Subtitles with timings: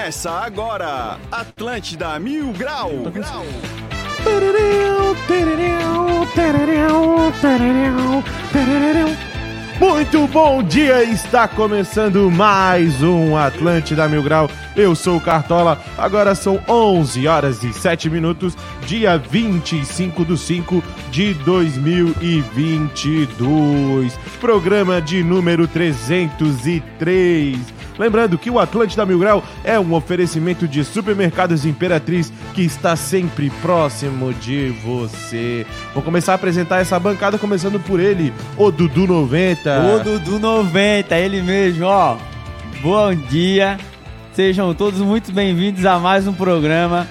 [0.00, 2.90] Começa agora, Atlântida Mil Grau.
[3.12, 3.44] Grau.
[9.78, 14.48] Muito bom dia, está começando mais um Atlântida Mil Grau.
[14.74, 20.82] Eu sou o Cartola, agora são 11 horas e 7 minutos, dia 25 do 5
[21.10, 24.18] de 2022.
[24.40, 27.79] Programa de número 303.
[27.98, 33.50] Lembrando que o Atlântida Mil Grau é um oferecimento de supermercados Imperatriz que está sempre
[33.62, 35.66] próximo de você.
[35.94, 39.80] Vou começar a apresentar essa bancada começando por ele, o Dudu 90.
[39.80, 42.16] O Dudu 90, ele mesmo, ó.
[42.82, 43.78] Bom dia.
[44.32, 47.06] Sejam todos muito bem-vindos a mais um programa.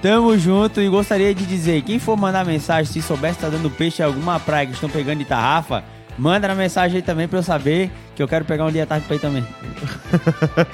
[0.00, 3.70] Tamo junto e gostaria de dizer, quem for mandar mensagem, se souber se tá dando
[3.70, 5.82] peixe em alguma praia que estão pegando de tarrafa,
[6.16, 9.06] Manda na mensagem aí também pra eu saber que eu quero pegar um dia tarde
[9.06, 9.44] pra ir também.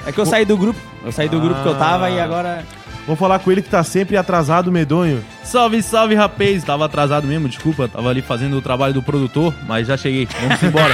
[0.05, 0.79] É que eu saí do grupo.
[1.03, 2.63] Eu saí do grupo que eu tava e agora.
[3.07, 5.23] Vou falar com ele que tá sempre atrasado, medonho.
[5.43, 6.63] Salve, salve, rapaz.
[6.63, 7.87] Tava atrasado mesmo, desculpa.
[7.87, 10.27] Tava ali fazendo o trabalho do produtor, mas já cheguei.
[10.39, 10.93] Vamos embora.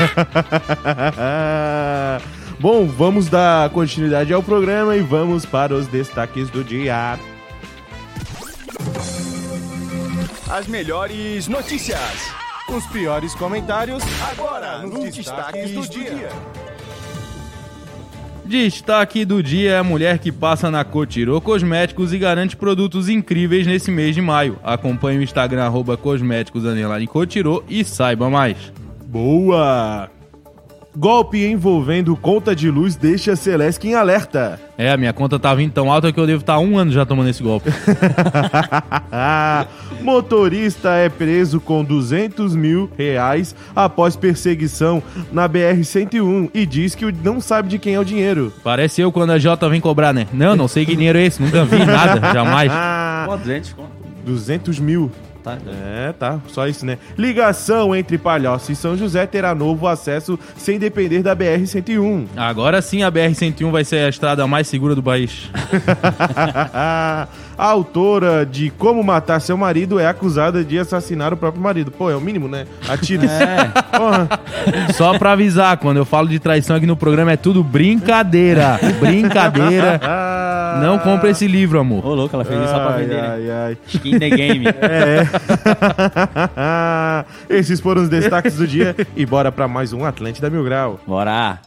[2.59, 7.19] Bom, vamos dar continuidade ao programa e vamos para os destaques do dia.
[10.49, 12.46] As melhores notícias.
[12.69, 16.29] Os piores comentários agora nos destaques do dia.
[18.43, 23.65] Destaque do dia é a mulher que passa na Cotirô Cosméticos e garante produtos incríveis
[23.65, 24.59] nesse mês de maio.
[24.63, 26.65] Acompanhe o Instagram arroba cosméticos
[27.07, 28.57] Cotirô e saiba mais.
[29.05, 30.09] Boa!
[30.99, 34.59] Golpe envolvendo conta de luz deixa Celeste em alerta.
[34.75, 37.05] É, a minha conta tava vindo tão alta que eu devo estar um ano já
[37.05, 37.69] tomando esse golpe.
[40.01, 47.39] Motorista é preso com 200 mil reais após perseguição na BR-101 e diz que não
[47.39, 48.51] sabe de quem é o dinheiro.
[48.63, 50.25] Parece eu quando a Jota vem cobrar, né?
[50.33, 52.71] Não, não sei que dinheiro é esse, nunca vi nada, jamais.
[53.27, 53.91] Quanto, 200 conto?
[54.25, 55.11] 200 mil
[55.47, 55.57] tá?
[55.67, 56.39] É, tá.
[56.47, 56.97] Só isso, né?
[57.17, 62.27] Ligação entre Palhoça e São José terá novo acesso sem depender da BR-101.
[62.35, 65.49] Agora sim a BR-101 vai ser a estrada mais segura do país.
[66.73, 67.27] a
[67.57, 71.91] autora de Como Matar Seu Marido é acusada de assassinar o próprio marido.
[71.91, 72.67] Pô, é o mínimo, né?
[72.87, 73.25] Atira.
[73.25, 73.71] É.
[74.93, 78.79] Só pra avisar, quando eu falo de traição aqui no programa é tudo brincadeira.
[78.99, 79.99] Brincadeira.
[80.81, 82.05] Não compre esse livro, amor.
[82.05, 83.27] Ô, louco, ela fez isso só pra vender, né?
[83.27, 83.51] ai?
[83.51, 83.77] Ai.
[83.87, 84.65] Skin the game.
[84.87, 85.25] É.
[87.57, 90.99] Esses foram os destaques do dia e bora para mais um Atlântida Mil Grau.
[91.05, 91.59] Bora!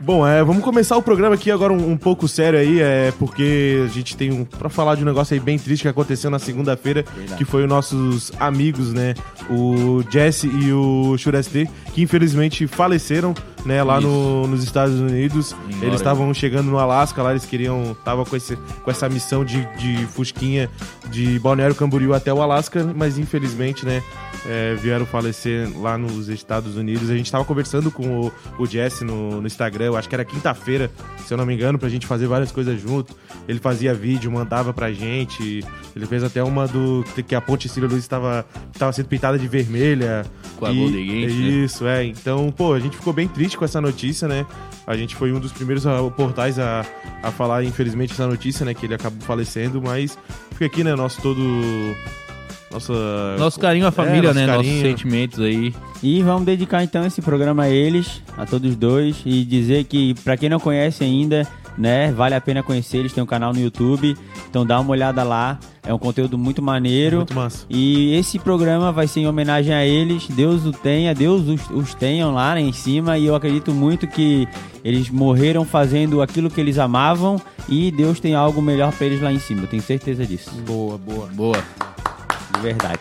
[0.00, 3.82] Bom, é, vamos começar o programa aqui agora um, um, pouco sério aí, é porque
[3.84, 6.38] a gente tem um para falar de um negócio aí bem triste que aconteceu na
[6.38, 7.04] segunda-feira,
[7.36, 9.14] que foi os nossos amigos, né,
[9.50, 13.34] o Jesse e o Shureste, que infelizmente faleceram,
[13.68, 15.54] né, lá no, nos Estados Unidos.
[15.82, 19.62] Eles estavam chegando no Alasca, lá eles queriam, tava com, esse, com essa missão de,
[19.76, 20.70] de fusquinha
[21.10, 24.02] de Balneário Camboriú até o Alasca, mas infelizmente, né,
[24.46, 27.10] é, vieram falecer lá nos Estados Unidos.
[27.10, 30.24] A gente tava conversando com o, o Jesse no, no Instagram, eu acho que era
[30.24, 30.90] quinta-feira,
[31.26, 33.14] se eu não me engano, pra gente fazer várias coisas junto.
[33.46, 35.64] Ele fazia vídeo, mandava pra gente.
[35.94, 38.46] Ele fez até uma do que a Ponte Cília Luiz estava
[38.78, 40.24] tava sendo pintada de vermelha.
[40.56, 41.48] Com a e, Golden Gate, né?
[41.48, 42.02] Isso, né?
[42.02, 42.06] é.
[42.06, 44.46] Então, pô, a gente ficou bem triste com essa notícia, né?
[44.86, 46.86] A gente foi um dos primeiros a, portais a,
[47.22, 48.72] a falar, infelizmente, essa notícia, né?
[48.72, 50.16] Que ele acabou falecendo, mas
[50.52, 50.94] fica aqui, né?
[50.94, 51.42] Nosso todo
[52.70, 54.46] nossa, nosso carinho à família, é, né?
[54.46, 54.74] Carinho.
[54.74, 55.74] Nossos sentimentos aí.
[56.02, 60.36] E vamos dedicar então esse programa a eles, a todos dois, e dizer que, para
[60.36, 62.98] quem não conhece ainda, né, vale a pena conhecer.
[62.98, 64.16] Eles têm um canal no YouTube,
[64.48, 65.58] então dá uma olhada lá.
[65.88, 67.16] É um conteúdo muito maneiro.
[67.18, 67.64] Muito massa.
[67.70, 70.28] E esse programa vai ser em homenagem a eles.
[70.28, 73.16] Deus o tenha, Deus os, os tenham lá né, em cima.
[73.16, 74.46] E eu acredito muito que
[74.84, 77.40] eles morreram fazendo aquilo que eles amavam.
[77.66, 79.62] E Deus tem algo melhor para eles lá em cima.
[79.62, 80.50] Eu tenho certeza disso.
[80.66, 81.26] Boa, boa.
[81.32, 81.64] Boa
[82.54, 83.00] de verdade.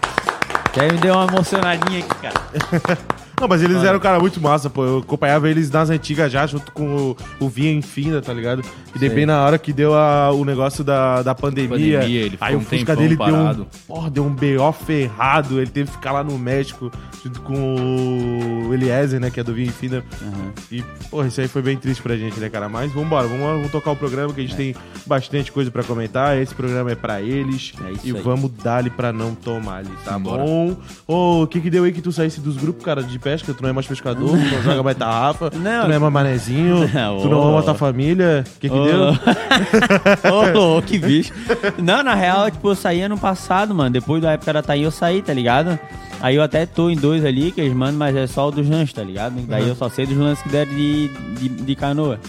[0.66, 3.08] Até me deu uma emocionadinha aqui, cara.
[3.40, 4.84] Não, mas eles eram um cara muito massa, pô.
[4.84, 8.64] Eu acompanhava eles nas antigas já, junto com o, o Vinha Infina, tá ligado?
[8.96, 12.00] E daí bem na hora que deu a, o negócio da, da pandemia.
[12.00, 13.54] pandemia ele aí o um Fusca dele parado.
[13.54, 15.62] deu um, porra, deu um BO ferrado.
[15.62, 16.92] Ele teve que ficar lá no México,
[17.24, 19.30] junto com o Eliezer, né?
[19.30, 20.04] Que é do Vinha Infina.
[20.20, 20.52] Uhum.
[20.72, 22.68] E, porra, isso aí foi bem triste pra gente, né, cara?
[22.68, 24.58] Mas vambora, vamos, vamos tocar o programa que a gente é.
[24.58, 24.76] tem
[25.06, 26.36] bastante coisa pra comentar.
[26.42, 27.74] Esse programa é pra eles.
[27.86, 28.22] É e aí.
[28.24, 30.76] vamos dar-lhe pra não tomar ali, tá bom?
[31.06, 33.62] Ô, o que que deu aí que tu saísse dos grupos, cara, de pesca, tu
[33.62, 35.82] não é mais pescador, tu não joga mais tarrafa, não.
[35.82, 38.46] tu não é mais manezinho, não, tu não ama tua família.
[38.56, 39.10] O que que deu?
[40.56, 41.34] Ô, oh, que bicho.
[41.78, 43.90] Não, na real, tipo, eu saí ano passado, mano.
[43.90, 45.78] Depois da época da Taí eu saí, tá ligado?
[46.22, 48.70] Aí eu até tô em dois ali que eles mandam, mas é só o dos
[48.70, 49.36] lances, tá ligado?
[49.46, 49.70] Daí uhum.
[49.70, 52.20] eu só sei dos lances que deram de, de, de canoa.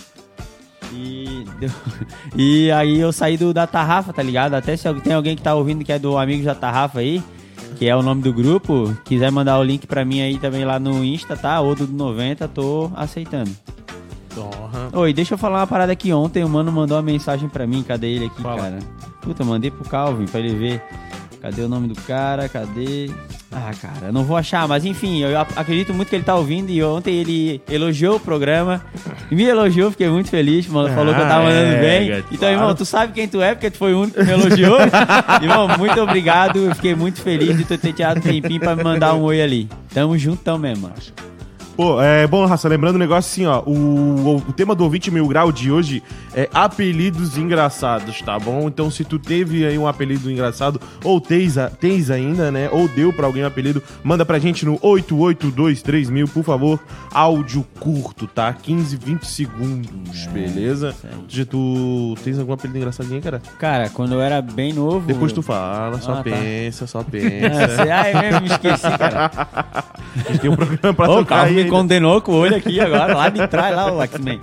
[0.93, 1.71] E, deu-
[2.37, 4.55] e aí eu saí do da Tarrafa, tá ligado?
[4.55, 7.23] Até se tem alguém que tá ouvindo que é do Amigos da Tarrafa aí,
[7.77, 10.79] que é o nome do grupo, quiser mandar o link pra mim aí também lá
[10.79, 11.61] no Insta, tá?
[11.61, 13.51] Ou do 90, tô aceitando.
[14.35, 14.89] Porra.
[14.93, 16.13] Oi, deixa eu falar uma parada aqui.
[16.13, 17.83] Ontem o mano mandou uma mensagem pra mim.
[17.83, 18.63] Cadê ele aqui, Fala.
[18.63, 18.79] cara?
[19.21, 20.83] Puta, mandei pro Calvin pra ele ver.
[21.41, 22.49] Cadê o nome do cara?
[22.49, 23.11] Cadê?
[23.51, 26.83] Ah, cara, não vou achar, mas enfim, eu acredito muito que ele tá ouvindo e
[26.83, 28.83] ontem ele elogiou o programa.
[29.31, 30.95] Me elogiou, fiquei muito feliz, mano.
[30.95, 32.25] Falou que eu tava Ah, mandando é, bem.
[32.31, 34.79] Então, irmão, tu sabe quem tu é, porque tu foi o único que me elogiou.
[35.41, 36.59] irmão, muito obrigado.
[36.59, 39.41] Eu fiquei muito feliz de tu ter tirado um tempinho pra me mandar um oi
[39.41, 39.69] ali.
[39.95, 40.95] Tamo juntão mesmo, mano.
[41.79, 43.63] Pô, é bom, Raça, lembrando um negócio assim, ó.
[43.65, 46.03] O, o tema do ouvinte mil grau de hoje
[46.35, 48.67] é apelidos engraçados, tá bom?
[48.67, 52.69] Então, se tu teve aí um apelido engraçado, ou tens, tens ainda, né?
[52.73, 56.81] Ou deu pra alguém um apelido, manda pra gente no 8823 mil, por favor.
[57.15, 58.53] Áudio curto, tá?
[58.53, 60.89] 15, 20 segundos, beleza?
[60.91, 61.13] isso aí.
[61.29, 63.41] Já tu tens algum apelido engraçadinho, cara?
[63.57, 65.07] Cara, quando eu era bem novo.
[65.07, 66.23] Depois tu fala, só Ah, tá.
[66.25, 67.69] pensa, só Ah, pensa.
[67.69, 69.31] você- Ai, mesmo, me esqueci, cara.
[70.27, 71.68] A gente tem um programa pra tocar aí.
[71.69, 74.41] Condenou com o olho aqui agora, lá de trás, lá o X-Men.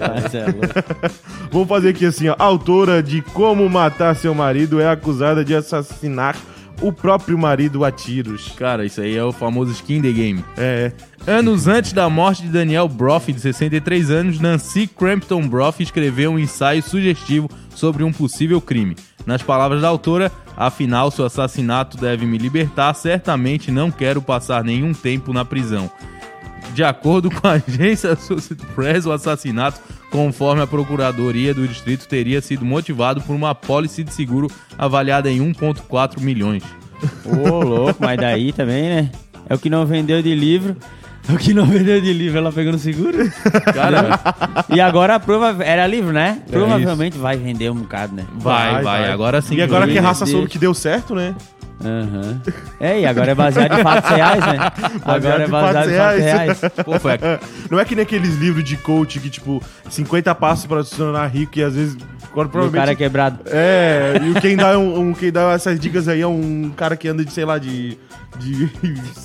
[0.00, 1.10] Mas é louco.
[1.50, 2.36] Vamos fazer aqui assim, ó.
[2.38, 6.36] A autora de Como Matar Seu Marido é acusada de assassinar
[6.80, 8.48] o próprio marido a tiros.
[8.56, 10.44] Cara, isso aí é o famoso skin the game.
[10.56, 10.90] É,
[11.26, 16.38] Anos antes da morte de Daniel Broff, de 63 anos, Nancy Crampton Broff escreveu um
[16.38, 18.96] ensaio sugestivo sobre um possível crime.
[19.26, 24.92] Nas palavras da autora, afinal, seu assassinato deve me libertar, certamente não quero passar nenhum
[24.92, 25.90] tempo na prisão.
[26.74, 29.80] De acordo com a agência Associated Press, o assassinato,
[30.10, 34.48] conforme a Procuradoria do Distrito, teria sido motivado por uma apólice de seguro
[34.78, 36.62] avaliada em 1,4 milhões.
[37.24, 39.12] Ô, louco, mas daí também, né?
[39.48, 40.76] É o que não vendeu de livro.
[41.28, 43.30] É o que não vendeu de livro, ela pegando seguro.
[43.72, 44.18] Cara,
[44.68, 46.40] E agora a prova era livro, né?
[46.50, 48.24] Provavelmente vai vender um bocado, né?
[48.34, 49.56] vai, vai, agora sim.
[49.56, 51.34] E agora que a raça soube que deu certo, né?
[51.84, 52.40] Aham.
[52.78, 54.58] É, e agora é baseado em fatos reais, né?
[55.04, 56.60] Agora é baseado em fatos reais.
[56.60, 56.72] reais.
[56.84, 57.12] Pô, foi
[57.70, 59.60] Não é que nem aqueles livros de coach que, tipo,
[59.90, 61.96] 50 passos pra se tornar rico e às vezes.
[62.32, 62.80] Quando E o provavelmente.
[62.80, 63.40] cara é quebrado.
[63.46, 67.06] É, e quem dá, um, um- quem dá essas dicas aí é um cara que
[67.08, 67.98] anda de, sei lá, de.
[68.38, 68.70] de.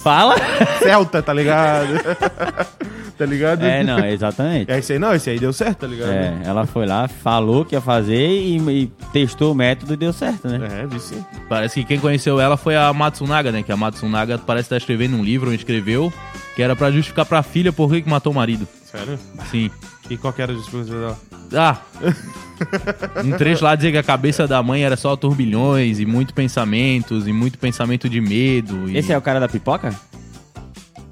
[0.01, 0.35] Fala?
[0.79, 1.87] Celta, tá ligado?
[3.17, 3.63] tá ligado?
[3.63, 4.71] É, não, exatamente.
[4.77, 6.11] É esse aí, não, esse aí deu certo, tá ligado?
[6.11, 10.13] É, ela foi lá, falou que ia fazer e, e testou o método e deu
[10.13, 10.81] certo, né?
[10.83, 11.23] É, vi sim.
[11.47, 13.63] Parece que quem conheceu ela foi a Matsunaga, né?
[13.63, 16.11] Que a Matsunaga parece estar escrevendo um livro, ou escreveu,
[16.55, 18.67] que era pra justificar pra filha por que que matou o marido.
[18.83, 19.17] Sério?
[19.49, 19.69] Sim.
[20.09, 21.19] E qual que era a justificativa dela?
[21.53, 21.77] Ah!
[23.23, 27.27] Um trecho lá dizia que a cabeça da mãe era só turbilhões e muito pensamentos
[27.27, 28.89] e muito pensamento de medo.
[28.89, 28.97] E...
[28.97, 29.93] Esse é o cara da pipoca?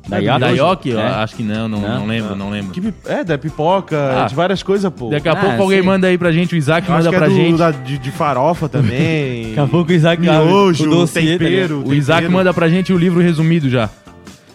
[0.07, 0.59] Da da Yoki?
[0.59, 0.89] Yoki?
[0.91, 1.07] Eu É.
[1.07, 1.99] Acho que não, não, Não?
[1.99, 2.71] não lembro, não lembro.
[2.71, 4.25] Que é, da pipoca, Ah.
[4.27, 5.09] de várias coisas, pô.
[5.09, 5.85] Daqui a Ah, pouco alguém sim.
[5.85, 7.57] manda aí pra gente, o Isaac manda é pra do- gente.
[7.57, 9.47] da- de, de farofa também.
[9.55, 11.83] Daqui a pouco o Isaac Miojo, o dossiê, tá tempero.
[11.85, 12.37] O Isaac tempero.
[12.37, 13.89] manda pra gente o livro resumido já.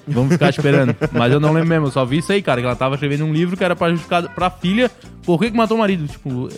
[0.06, 0.94] Vamos ficar esperando.
[1.12, 2.60] Mas eu não lembro mesmo, eu só vi isso aí, cara.
[2.60, 4.90] Que ela tava escrevendo um livro que era pra justificar pra filha
[5.24, 6.06] por que, que matou o marido.
[6.08, 6.48] Tipo.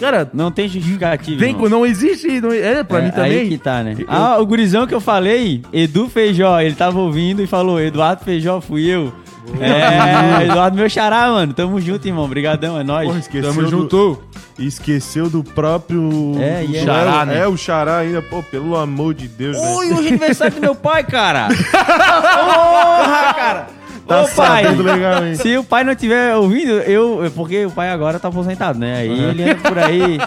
[0.00, 1.38] Cara, Não tem justificativa.
[1.38, 1.68] tem, irmão.
[1.68, 2.40] não existe.
[2.40, 3.38] Não, é, pra É, mim também.
[3.40, 3.96] Aí que tá, né?
[4.08, 8.60] Ah, o gurizão que eu falei, Edu Feijó, ele tava ouvindo e falou, Eduardo Feijó
[8.60, 9.12] fui eu.
[9.60, 11.52] É, Eduardo meu xará, mano.
[11.52, 12.24] Tamo junto, irmão.
[12.24, 13.06] Obrigadão, é nóis.
[13.08, 14.22] Porra, esqueceu Tamo do, junto.
[14.58, 16.34] Esqueceu do próprio.
[16.40, 16.84] É, e é.
[16.84, 17.38] Xará, é, né?
[17.40, 18.22] É, o xará ainda.
[18.22, 19.74] Pô, pelo amor de Deus, né?
[19.76, 21.48] Ui, hoje é aniversário do meu pai, cara.
[21.50, 23.66] Porra, cara.
[24.06, 24.64] Tá Ô, pai.
[24.64, 25.34] sabendo legal, hein?
[25.36, 27.30] Se o pai não tiver ouvindo, eu.
[27.34, 28.96] Porque o pai agora tá aposentado, né?
[28.98, 30.18] Aí ele anda por aí.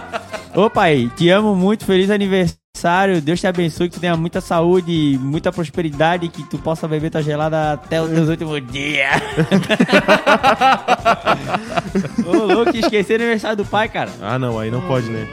[0.55, 1.86] Ô, pai, te amo muito.
[1.86, 3.22] Feliz aniversário.
[3.22, 3.89] Deus te abençoe.
[3.89, 6.27] Que tu tenha muita saúde, muita prosperidade.
[6.29, 9.12] Que tu possa beber tua gelada até os teus últimos dias.
[12.25, 14.10] Ô, louco, esqueci o aniversário do pai, cara.
[14.22, 15.27] Ah, não, aí não pode, né?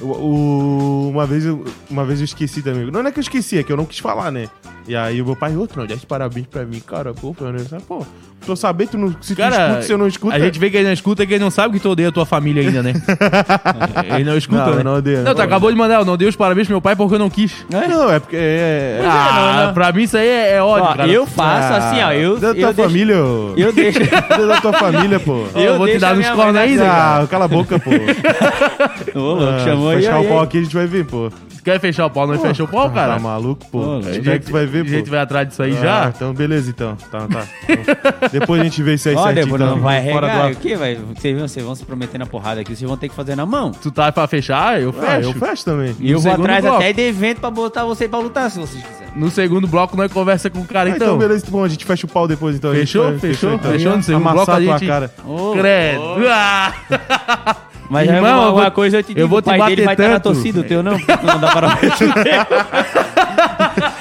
[0.00, 2.90] O, o- uma, vez eu, uma vez eu esqueci também.
[2.90, 4.48] Não é que eu esqueci, é que eu não quis falar, né?
[4.86, 7.84] E aí o meu pai, outro, não, desse parabéns pra mim, cara, pô, aniversário.
[7.86, 8.04] Pô,
[8.44, 10.34] tô sabendo, tu não, se tu Cara, escuta, se eu não escuto.
[10.34, 12.12] A gente vê que ele não escuta que ele não sabe que tu odeia a
[12.12, 12.92] tua família ainda, né?
[14.14, 14.82] ele não escuta, Não, né?
[14.82, 16.82] não odeia, Não, não tu acabou de mandar, eu não dei os parabéns pro meu
[16.82, 17.64] pai porque eu não quis.
[17.70, 19.00] Não, é porque é.
[19.00, 19.74] é ah, não, não.
[19.74, 21.08] pra mim isso aí é, é ódio, Ó, cara.
[21.08, 22.12] eu faço assim, ó.
[22.12, 23.54] Eu, da eu tua deixo- família, ô.
[23.56, 24.00] Eu deixo.
[24.44, 25.46] Da tua família, pô.
[25.54, 26.86] Ó, eu vou te dar nos cornos Zé.
[26.86, 27.90] Ah, cala a boca, pô.
[29.18, 29.96] Ô, louco, Ah, chamou aí.
[30.02, 31.30] Fechar o pau aqui, a gente vai ver, pô.
[31.64, 33.14] Quer fechar o pau, não fechou o pau, cara?
[33.14, 33.78] Tá maluco, pô.
[33.96, 35.10] Onde é que tu vai ver, A gente pô?
[35.12, 36.12] vai atrás disso aí Ah, já.
[36.14, 36.96] Então, beleza, então.
[37.10, 37.44] Tá, tá.
[37.68, 39.54] Então, Depois a gente vê isso aí Ó, certinho.
[39.54, 40.24] então, não vai regar.
[40.24, 40.50] ar.
[40.52, 40.94] O que, vai?
[41.14, 43.46] Vocês vão, vocês vão se prometer na porrada aqui, vocês vão ter que fazer na
[43.46, 43.70] mão.
[43.72, 44.80] Tu tá pra fechar?
[44.80, 45.28] Eu Ah, fecho.
[45.28, 45.94] eu fecho também.
[46.00, 46.76] E eu vou atrás bloco.
[46.78, 49.04] até de evento pra botar você pra lutar, se vocês quiserem.
[49.14, 51.18] No segundo bloco nós conversa com o cara, Ah, então, então.
[51.18, 52.70] beleza, bom, a gente fecha o pau depois, então.
[52.70, 53.18] A gente Fechou?
[53.18, 53.54] Fechou?
[53.54, 53.70] então.
[53.72, 53.96] Fechou?
[53.96, 55.10] No segundo Amassar bloco a tua gente- cara.
[55.24, 56.00] Ô, Credo.
[56.28, 56.74] Ah!
[57.90, 59.84] Mas Irmão, alguma vou- coisa eu te digo, eu vou o te pai dele bater
[59.84, 60.32] vai estar na tanto.
[60.34, 61.68] torcida, o teu não, não dá para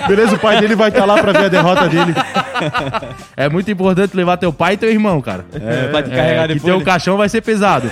[0.08, 2.14] Beleza, o pai dele vai estar lá pra ver a derrota dele.
[3.38, 5.46] É muito importante levar teu pai e teu irmão, cara.
[5.54, 6.64] É, pra te É, carregar que depois.
[6.64, 6.86] teu né?
[6.86, 7.90] caixão vai ser pesado.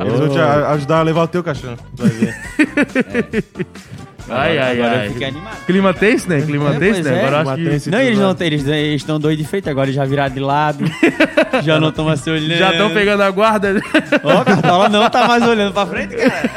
[0.00, 1.74] Eles vão te ajudar a levar o teu caixão.
[1.94, 2.34] Vai ver.
[4.28, 5.06] Ai, ai, Agora ai.
[5.06, 5.66] eu fiquei animado.
[5.66, 6.40] Clima tense, né?
[6.40, 7.14] Clima É, tense, pois né?
[7.14, 7.18] é.
[7.26, 7.90] Agora eu acho Clima que...
[7.90, 10.84] Não, eles não eles eles estão doidos de feito, agora eles já viraram de lado.
[11.62, 12.58] já não estão mais se olhando.
[12.58, 13.74] Já estão pegando a guarda.
[14.22, 16.50] Ó, o Cartola não tá mais olhando pra frente, cara.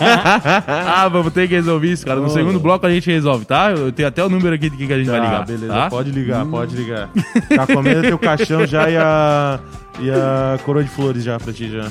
[0.86, 2.20] ah, vamos ter que resolver isso, cara.
[2.20, 3.70] No segundo bloco a gente resolve, tá?
[3.70, 5.46] Eu tenho até o número aqui de quem que a gente vai Tá, ligar.
[5.46, 5.90] beleza, tá?
[5.90, 7.08] pode ligar, pode ligar.
[7.54, 9.58] Tá comendo teu caixão já e a,
[9.98, 11.90] e a coroa de flores já pra ti já.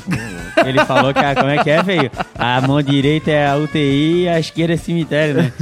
[0.65, 2.12] Ele falou que a, como é que é, velho?
[2.36, 5.53] A mão direita é a UTI e a esquerda é cemitério, né?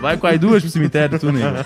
[0.00, 1.56] Vai com as duas pro cemitério, tu, nego.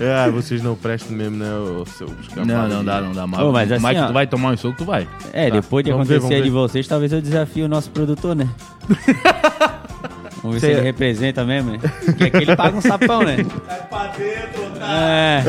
[0.00, 3.26] É, vocês não prestam mesmo, né, os seus Não, não dá, não dá.
[3.26, 4.06] Mas, Ô, mas assim, mas ó.
[4.08, 5.06] tu vai tomar um soco, tu vai.
[5.32, 6.56] É, depois de vamos ver, acontecer vamos de ver.
[6.56, 8.48] vocês, talvez eu desafie o nosso produtor, né?
[10.46, 11.78] Vamos ver se Cê- ele representa mesmo, né?
[12.04, 13.36] Porque aqui ele paga um sapão, né?
[13.66, 15.42] Sai pra dentro, É.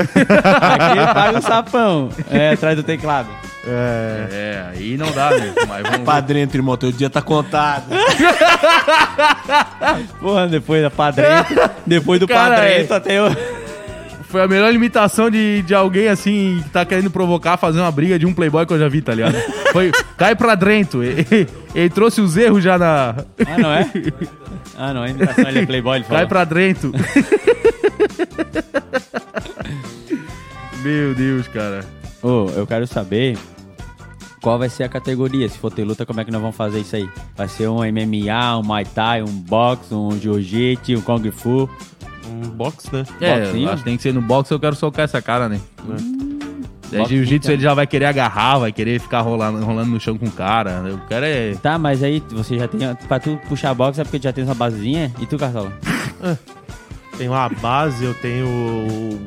[0.61, 2.09] Aqui ele paga um sapão.
[2.31, 3.29] É, atrás do teclado.
[3.69, 5.53] É, É, aí não dá, né?
[5.67, 6.05] Mas vamos ver.
[6.05, 7.83] Padrinho, irmão, teu dia tá contado.
[10.19, 11.53] Porra, depois da padrento.
[11.85, 13.25] Depois do Cara, padrento é- até eu.
[14.29, 18.19] Foi a melhor limitação de, de alguém assim que tá querendo provocar, fazer uma briga
[18.19, 19.35] de um playboy que eu já vi, tá ligado?
[19.71, 21.01] Foi, cai pra dentro.
[21.01, 23.15] Ele, ele trouxe os erros já na.
[23.47, 23.89] Ah, não é?
[24.77, 26.27] Ah, não, a imitação ele é playboy, ele Cai falou.
[26.27, 26.91] pra dentro.
[30.83, 31.85] Meu Deus, cara.
[32.21, 33.37] Ô, eu quero saber
[34.41, 35.47] qual vai ser a categoria.
[35.49, 37.09] Se for ter luta, como é que nós vamos fazer isso aí?
[37.35, 41.69] Vai ser um MMA, um Muay Thai, um boxe, um Jiu-Jitsu, um Kung Fu.
[42.29, 43.03] Um box, né?
[43.21, 43.69] É, Boxinho?
[43.69, 45.59] acho que tem que ser no boxe, eu quero socar essa cara, né?
[46.91, 50.17] É, Boxe jiu-jitsu ele já vai querer agarrar, vai querer ficar rolando, rolando no chão
[50.17, 50.83] com o cara.
[50.87, 51.55] Eu quero é.
[51.55, 52.79] Tá, mas aí você já tem.
[53.07, 55.11] Pra tu puxar boxe é porque tu já tem uma basezinha?
[55.19, 55.71] E tu, Cartola?
[57.17, 59.19] Tem lá a base, eu tenho o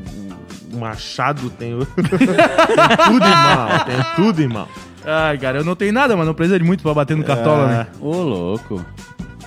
[0.73, 1.85] o machado, tenho...
[1.97, 2.07] tenho
[3.07, 3.69] tudo, irmão.
[3.87, 4.69] Tenho tudo, irmão.
[5.05, 7.67] Ai, cara, eu não tenho nada, mas não precisa de muito pra bater no cartola,
[7.67, 7.87] né?
[8.01, 8.85] Ô, louco.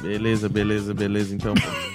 [0.01, 1.53] Beleza, beleza, beleza, então.
[1.53, 1.92] pô.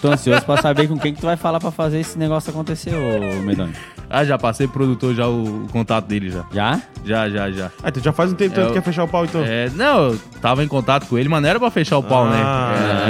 [0.00, 2.92] Tô ansioso pra saber com quem que tu vai falar pra fazer esse negócio acontecer,
[2.94, 3.72] ô Medoni.
[4.12, 6.44] Ah, já passei pro produtor já o, o contato dele já.
[6.52, 6.80] Já?
[7.04, 7.66] Já, já, já.
[7.82, 9.42] Ah, então já faz um tempo que É, tu eu- quer fechar o pau, então.
[9.44, 12.24] É, não, eu tava em contato com ele, mas não era pra fechar o pau,
[12.26, 12.40] Ah, né?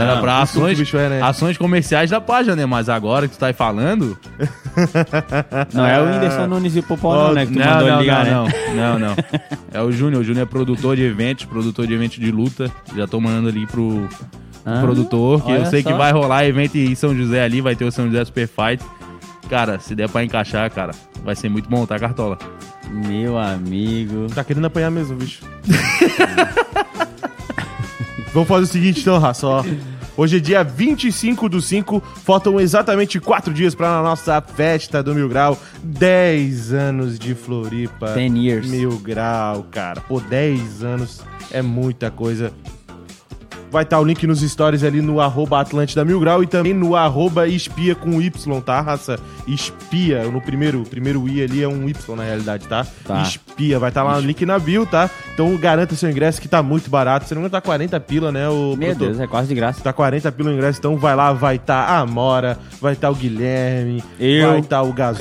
[0.02, 1.22] Era, era pra isso que o ações, bicho é, né?
[1.22, 2.66] ações comerciais da página, né?
[2.66, 4.18] Mas agora que tu tá aí falando.
[5.72, 7.46] Não é o Whindersson Nunes e o Popó, não, né?
[7.46, 8.52] Que tu não, mandou não, ele ligar, não, né?
[8.74, 9.16] não, não, não.
[9.72, 10.20] É o Júnior.
[10.20, 12.70] O Júnior é produtor de eventos, produtor de eventos de luta.
[12.96, 14.08] Já tô mandando ali pro
[14.64, 15.90] Ah, produtor, que eu sei só.
[15.90, 18.84] que vai rolar evento em São José ali, vai ter o São José Super Fight.
[19.48, 20.92] Cara, se der pra encaixar, cara,
[21.24, 22.38] vai ser muito bom, tá, Cartola?
[22.90, 24.26] Meu amigo.
[24.34, 25.42] Tá querendo apanhar mesmo, bicho.
[28.32, 29.64] Vamos fazer o seguinte então, Raça, ó.
[30.16, 35.28] Hoje é dia 25 do 5, faltam exatamente 4 dias pra nossa festa do Mil
[35.28, 35.58] Grau.
[35.82, 38.12] 10 anos de Floripa.
[38.12, 38.68] 10 years.
[38.68, 40.00] Mil Grau, cara.
[40.02, 42.52] Pô, 10 anos é muita coisa.
[43.70, 46.96] Vai estar o link nos stories ali no arroba Atlântida Mil Grau e também no
[46.96, 49.20] arroba espia com Y, tá, raça?
[49.54, 52.86] Espia, no primeiro, o primeiro I ali é um Y na realidade, tá?
[53.04, 53.22] Tá.
[53.22, 55.10] Espia, vai estar lá no link na bio, tá?
[55.34, 57.26] Então garanta seu ingresso que tá muito barato.
[57.26, 58.48] Se não tá 40 pila, né?
[58.48, 59.08] O Meu produtor?
[59.08, 59.82] Deus, é quase de graça.
[59.82, 63.14] Tá 40 pila o ingresso, então vai lá, vai estar a Amora, vai estar o
[63.14, 64.48] Guilherme, Eu.
[64.50, 65.20] vai estar o Gazu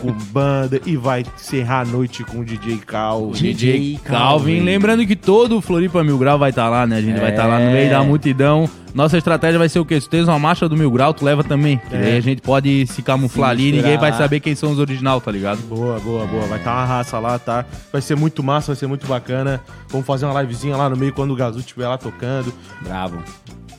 [0.00, 3.30] com banda e vai encerrar a noite com o DJ Cal.
[3.32, 4.18] DJ Calvin.
[4.18, 4.60] Calvin.
[4.60, 6.96] Lembrando que todo o Floripa Mil Grau vai estar lá, né?
[6.96, 7.72] A gente vai estar lá no É.
[7.72, 8.68] meio da multidão.
[8.94, 10.00] Nossa estratégia vai ser o quê?
[10.00, 11.78] Se tu tens uma marcha do Mil Grau, tu leva também.
[11.88, 12.00] Que É.
[12.00, 14.78] daí a gente pode se camuflar Se ali e ninguém vai saber quem são os
[14.78, 15.58] original, tá ligado?
[15.62, 16.46] Boa, boa, boa.
[16.46, 17.64] Vai estar uma raça lá, tá?
[17.92, 19.60] Vai ser muito massa, vai ser muito bacana.
[19.88, 22.52] Vamos fazer uma livezinha lá no meio quando o Gazu estiver lá tocando.
[22.82, 23.22] Bravo.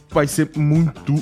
[0.10, 1.22] Vai ser muito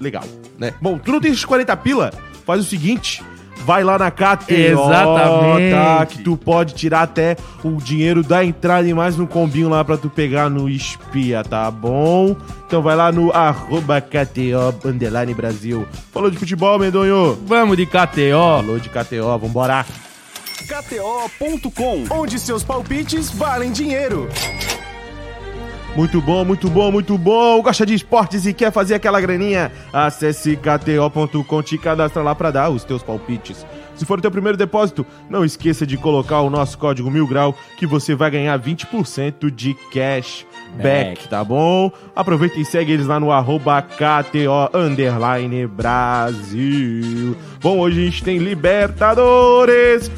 [0.00, 0.24] legal,
[0.58, 0.74] né?
[0.80, 2.12] Bom, tu não tem esses 40 pila?
[2.44, 3.22] Faz o seguinte.
[3.64, 5.70] Vai lá na KTO, Exatamente.
[5.72, 6.06] tá?
[6.06, 9.96] Que tu pode tirar até o dinheiro da entrada e mais um combinho lá pra
[9.96, 12.34] tu pegar no Espia, tá bom?
[12.66, 15.86] Então vai lá no arroba KTO Underline Brasil.
[16.12, 17.38] Falou de futebol, Medonho?
[17.46, 18.58] Vamos de KTO.
[18.62, 19.86] Falou de KTO, vambora.
[20.66, 24.28] KTO.com, onde seus palpites valem dinheiro.
[25.94, 27.60] Muito bom, muito bom, muito bom.
[27.62, 29.70] Gosta de esportes e quer fazer aquela graninha?
[29.92, 33.66] Acesse kto.com, te cadastra lá pra dar os teus palpites.
[33.94, 37.54] Se for o teu primeiro depósito, não esqueça de colocar o nosso código Mil Grau
[37.76, 40.46] que você vai ganhar 20% de cash
[40.82, 41.92] back, tá bom?
[42.16, 47.36] Aproveita e segue eles lá no arroba KTO Underline Brasil.
[47.60, 50.10] Bom, hoje a gente tem Libertadores.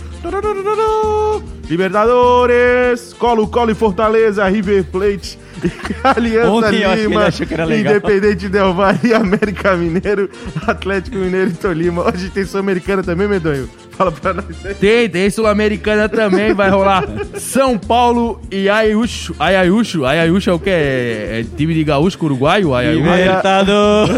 [1.68, 5.38] Libertadores, Colo Colo e Fortaleza, River Plate,
[6.04, 7.28] Aliança Ontem Lima.
[7.76, 10.28] Independente Del Valle, América Mineiro,
[10.66, 12.02] Atlético Mineiro e Tolima.
[12.08, 13.68] Hoje tem Sul-Americana também, Medonho?
[13.90, 14.74] Fala pra nós aí.
[14.74, 17.04] Tem, tem Sul-Americana também, vai rolar
[17.38, 19.34] São Paulo e Ayucho.
[19.38, 20.70] Ayucho, Ayucho é o que?
[20.70, 22.74] É, é time de gaúcho uruguaio?
[22.74, 23.04] Ayucho.
[23.04, 24.08] Libertador.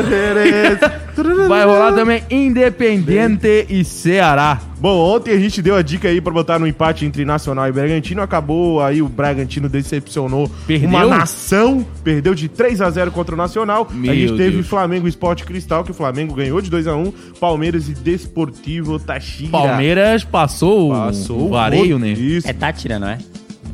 [1.49, 4.61] Vai rolar também Independente e Ceará.
[4.78, 7.73] Bom, ontem a gente deu a dica aí pra botar no empate entre Nacional e
[7.73, 8.20] Bragantino.
[8.20, 10.88] Acabou aí o Bragantino decepcionou Perdeu?
[10.90, 11.85] uma nação.
[12.04, 13.88] Perdeu de 3 a 0 contra o Nacional.
[13.90, 14.66] Meu a gente teve Deus.
[14.66, 18.99] Flamengo e Sport Cristal, que o Flamengo ganhou de 2 a 1 Palmeiras e Desportivo
[18.99, 19.50] Taxira.
[19.50, 22.11] Palmeiras passou, Passou o vareio, né?
[22.11, 22.46] Isso.
[22.49, 23.18] É Tátira, não é?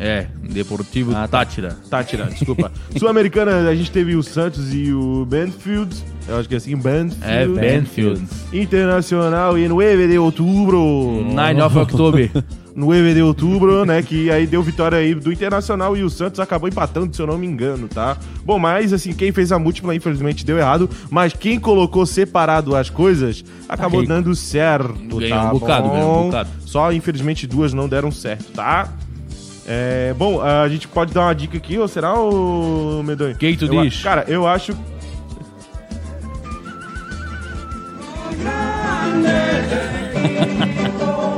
[0.04, 1.38] É, Deportivo Ah, tá.
[1.38, 1.76] Tátira.
[1.88, 2.72] Tá tirando, desculpa.
[2.98, 5.94] Sul-Americana, a gente teve o Santos e o Banfield.
[6.26, 7.18] Eu acho que é assim, Banfield.
[7.22, 8.22] É, Banfield.
[8.52, 11.24] Internacional e 9 de outubro.
[11.32, 12.30] 9 of October.
[12.74, 14.02] 9 de outubro, né?
[14.02, 17.36] Que aí deu vitória aí do Internacional e o Santos acabou empatando, se eu não
[17.36, 18.16] me engano, tá?
[18.44, 20.88] Bom, mas assim, quem fez a múltipla, infelizmente, deu errado.
[21.10, 24.12] Mas quem colocou separado as coisas acabou rico.
[24.12, 25.44] dando certo, Ganhou tá?
[25.48, 25.92] um bocado, bom?
[25.94, 26.50] ganhou um bocado.
[26.64, 28.88] Só, infelizmente, duas não deram certo, tá?
[29.66, 33.36] É, bom, a gente pode dar uma dica aqui, ou será, o Medonho?
[33.36, 34.02] Que que tu Eu a- diz?
[34.02, 34.72] Cara, eu acho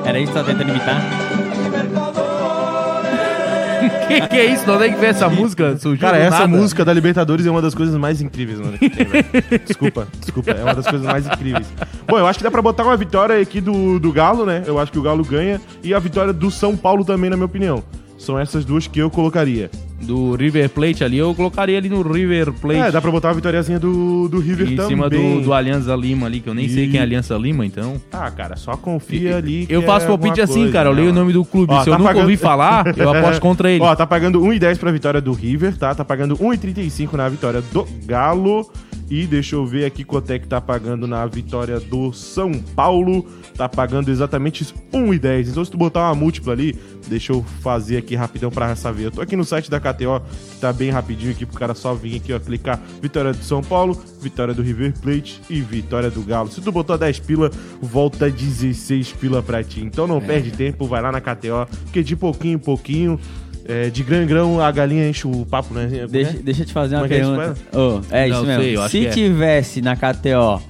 [0.05, 1.01] Era isso que tava tentando imitar?
[4.09, 4.65] que que é isso?
[4.65, 5.77] De onde é que veio essa música?
[5.79, 6.49] Surgiu Cara, essa nada.
[6.49, 8.79] música da Libertadores é uma das coisas mais incríveis, mano.
[8.79, 9.25] que tem, velho.
[9.67, 10.51] desculpa, desculpa.
[10.53, 11.67] É uma das coisas mais incríveis.
[12.07, 14.63] Bom, eu acho que dá pra botar uma vitória aqui do, do Galo, né?
[14.67, 15.61] Eu acho que o Galo ganha.
[15.83, 17.83] E a vitória do São Paulo também, na minha opinião.
[18.25, 19.71] São essas duas que eu colocaria.
[20.01, 22.81] Do River Plate ali, eu colocaria ali no River Plate.
[22.81, 24.89] É, dá pra botar uma vitóriazinha do, do River em também.
[24.91, 27.65] cima do, do Alianza Lima ali, que eu nem sei E- quem é Alianza Lima,
[27.65, 27.95] então.
[28.13, 29.67] Ah, cara, só confia ali.
[29.69, 30.89] Eu faço é palpite assim, coisa, cara.
[30.91, 31.21] Eu né, leio o mano?
[31.27, 31.73] nome do clube.
[31.73, 33.83] Ó, Se eu tá nunca pagando- ouvi falar, eu aposto contra ele.
[33.83, 35.95] Ó, tá pagando 1,10 pra vitória do River, tá?
[35.95, 38.71] Tá pagando 1,35 na vitória do Galo.
[39.11, 43.27] E deixa eu ver aqui quanto é que tá pagando na vitória do São Paulo.
[43.57, 45.49] Tá pagando exatamente 1,10.
[45.49, 49.05] Então, se tu botar uma múltipla ali, deixa eu fazer aqui rapidão pra saber.
[49.05, 50.21] Eu tô aqui no site da KTO,
[50.53, 53.63] que tá bem rapidinho aqui pro cara só vir aqui, ó, clicar vitória do São
[53.63, 56.51] Paulo, vitória do River Plate e vitória do Galo.
[56.51, 59.81] Se tu botou 10 pila, volta 16 pila pra ti.
[59.81, 63.21] Então não perde tempo, vai lá na KTO, porque de pouquinho em pouquinho,
[63.67, 66.07] é, de grão em grão, a galinha enche o papo, né?
[66.11, 67.61] Deixa, deixa eu te fazer uma é é isso, pergunta.
[67.73, 68.63] Ô, é Não isso mesmo.
[68.63, 69.11] sei, eu acho Se que é.
[69.11, 70.63] tivesse na KTO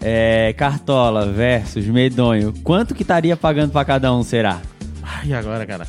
[0.00, 4.60] é, Cartola versus Medonho, quanto que estaria pagando pra cada um, será?
[5.02, 5.86] Ai, e agora, cara?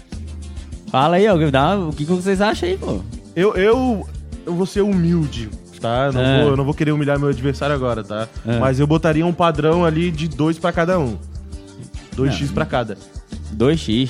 [0.92, 3.02] Fala aí, ó, dá- o que, que vocês acham aí, pô?
[3.36, 4.08] Eu, eu,
[4.46, 5.50] eu vou ser humilde,
[5.82, 6.06] tá?
[6.08, 6.42] Eu não, É.
[6.42, 8.28] vou, eu não vou querer humilhar meu adversário agora, tá?
[8.46, 8.60] É.
[8.60, 11.18] Mas eu botaria um padrão ali de 2 pra cada um.
[12.16, 12.96] 2x pra cada.
[13.58, 14.10] 2x.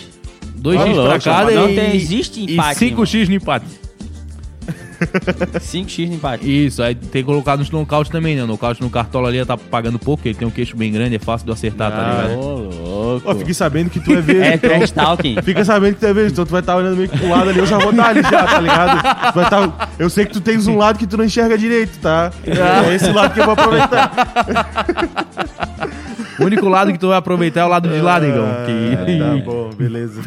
[0.63, 3.65] 2x Ô, pra louco, cada não e, tem- existe e empate, 5x no empate.
[5.59, 6.65] 5x no empate.
[6.65, 8.43] Isso, aí tem que colocar nos nocaute também, né?
[8.43, 11.19] O nocaute no cartola ali tá pagando pouco, ele tem um queixo bem grande, é
[11.19, 12.39] fácil de acertar, tá Ah, ligado?
[12.39, 13.29] Ô, louco.
[13.29, 14.41] Ó, fiquei sabendo que tu é verde.
[14.43, 15.41] É então- trash talking.
[15.43, 17.49] Fica sabendo que tu é verde, então tu vai estar olhando meio que pro lado
[17.49, 19.01] ali, eu já vou estar ali já, tá ligado?
[19.33, 21.99] Tu vai tá- eu sei que tu tens um lado que tu não enxerga direito,
[21.99, 22.31] tá?
[22.45, 24.11] É esse lado que eu vou aproveitar.
[26.39, 28.45] O único lado que tu vai aproveitar é o lado de lá, negão.
[28.45, 29.17] Ah, Que...
[29.19, 30.21] Tá bom, beleza.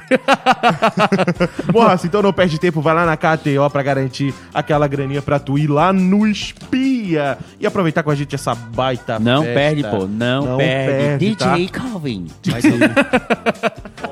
[1.72, 5.38] bom, Raça, então não perde tempo, vai lá na KTO pra garantir aquela graninha pra
[5.38, 9.54] tu ir lá no Espia e aproveitar com a gente essa baita Não festa.
[9.54, 10.06] perde, pô.
[10.06, 11.34] Não, perde.
[11.34, 12.26] DJ Calvin.
[12.46, 12.76] Vai ser-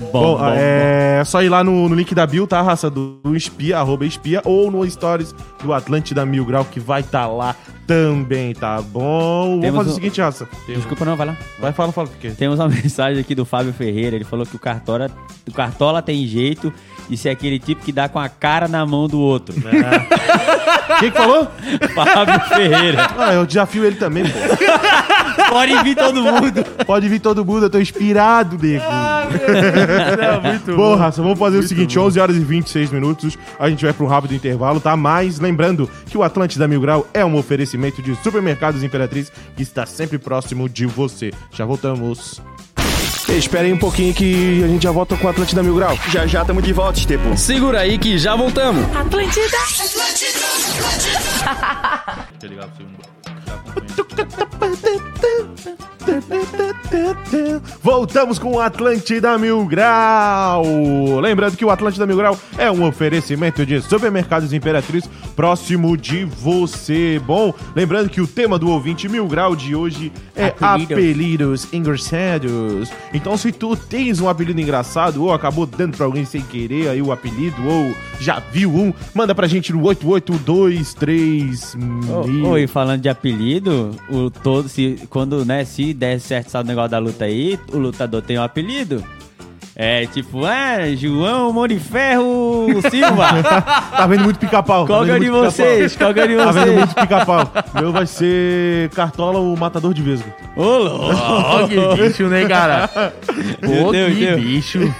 [0.00, 2.88] bom, Bom, bom, é só ir lá no, no link da Bill, tá, raça?
[2.90, 7.26] Do, do Espia, arroba Espia, ou no Stories do Atlântida Mil Grau, que vai estar
[7.26, 7.54] lá
[7.86, 9.60] também, tá bom?
[9.60, 10.44] Vamos Temos fazer o seguinte, raça.
[10.44, 10.74] bom.
[10.74, 11.36] Desculpa, não, vai lá.
[11.58, 12.30] Vai, fala, fala, porque.
[12.30, 14.14] Temos uma mensagem aqui do Fábio Ferreira.
[14.14, 15.10] Ele falou que o Cartola,
[15.48, 16.72] o Cartola tem jeito
[17.08, 19.54] de ser aquele tipo que dá com a cara na mão do outro.
[21.00, 21.48] Quem que falou?
[21.94, 23.08] Fábio Ferreira.
[23.16, 24.38] Ah, eu desafio ele também, pô.
[25.48, 26.64] Pode vir todo mundo.
[26.86, 28.84] Pode vir todo mundo, eu tô inspirado, nego.
[30.42, 33.38] muito Bom, raça, vamos fazer o seguinte: 11 horas e 26 minutos.
[33.58, 34.96] A gente vai para um rápido intervalo, tá?
[34.96, 39.86] Mas lembrando que o Atlântida Mil Grau é um oferecimento de supermercados Imperatriz que está
[39.86, 41.32] sempre próximo de você.
[41.52, 42.40] Já voltamos.
[43.28, 45.98] Espera aí um pouquinho que a gente já volta com o Atlântida Mil Grau.
[46.08, 47.36] Já já tamo de volta, Estepo.
[47.36, 48.84] Segura aí que já voltamos.
[48.96, 49.58] Atlântida.
[52.40, 54.07] Pro segundo.
[57.82, 60.62] Voltamos com o Atlântida Mil Grau.
[61.20, 67.20] Lembrando que o Atlântida Mil Grau é um oferecimento de supermercados Imperatriz próximo de você.
[67.24, 70.92] Bom, lembrando que o tema do ouvinte Mil Grau de hoje é Apelidos.
[70.92, 72.90] apelidos engraçados.
[73.12, 77.02] Então, se tu tens um apelido engraçado ou acabou dando pra alguém sem querer aí
[77.02, 82.48] o apelido ou já viu um, manda pra gente no 8823 mil.
[82.48, 86.90] Oi, falando de apelido, o todo, se, quando, né, se der certo sabe, o negócio
[86.90, 89.04] da luta aí, o lutador tem um apelido.
[89.80, 93.28] É tipo, é, João Moriferro Silva.
[93.96, 94.84] Tá vendo muito pica-pau.
[94.84, 95.96] tá Qual é de vocês?
[95.96, 96.76] Qual é de Tá vendo vocês?
[96.76, 97.52] muito pica-pau.
[97.74, 100.28] Meu vai ser Cartola, o matador de vesgo.
[100.56, 101.68] Ô, louco.
[101.68, 102.90] Que bicho, né, cara?
[103.60, 104.40] Deus, que Deus.
[104.40, 104.94] bicho.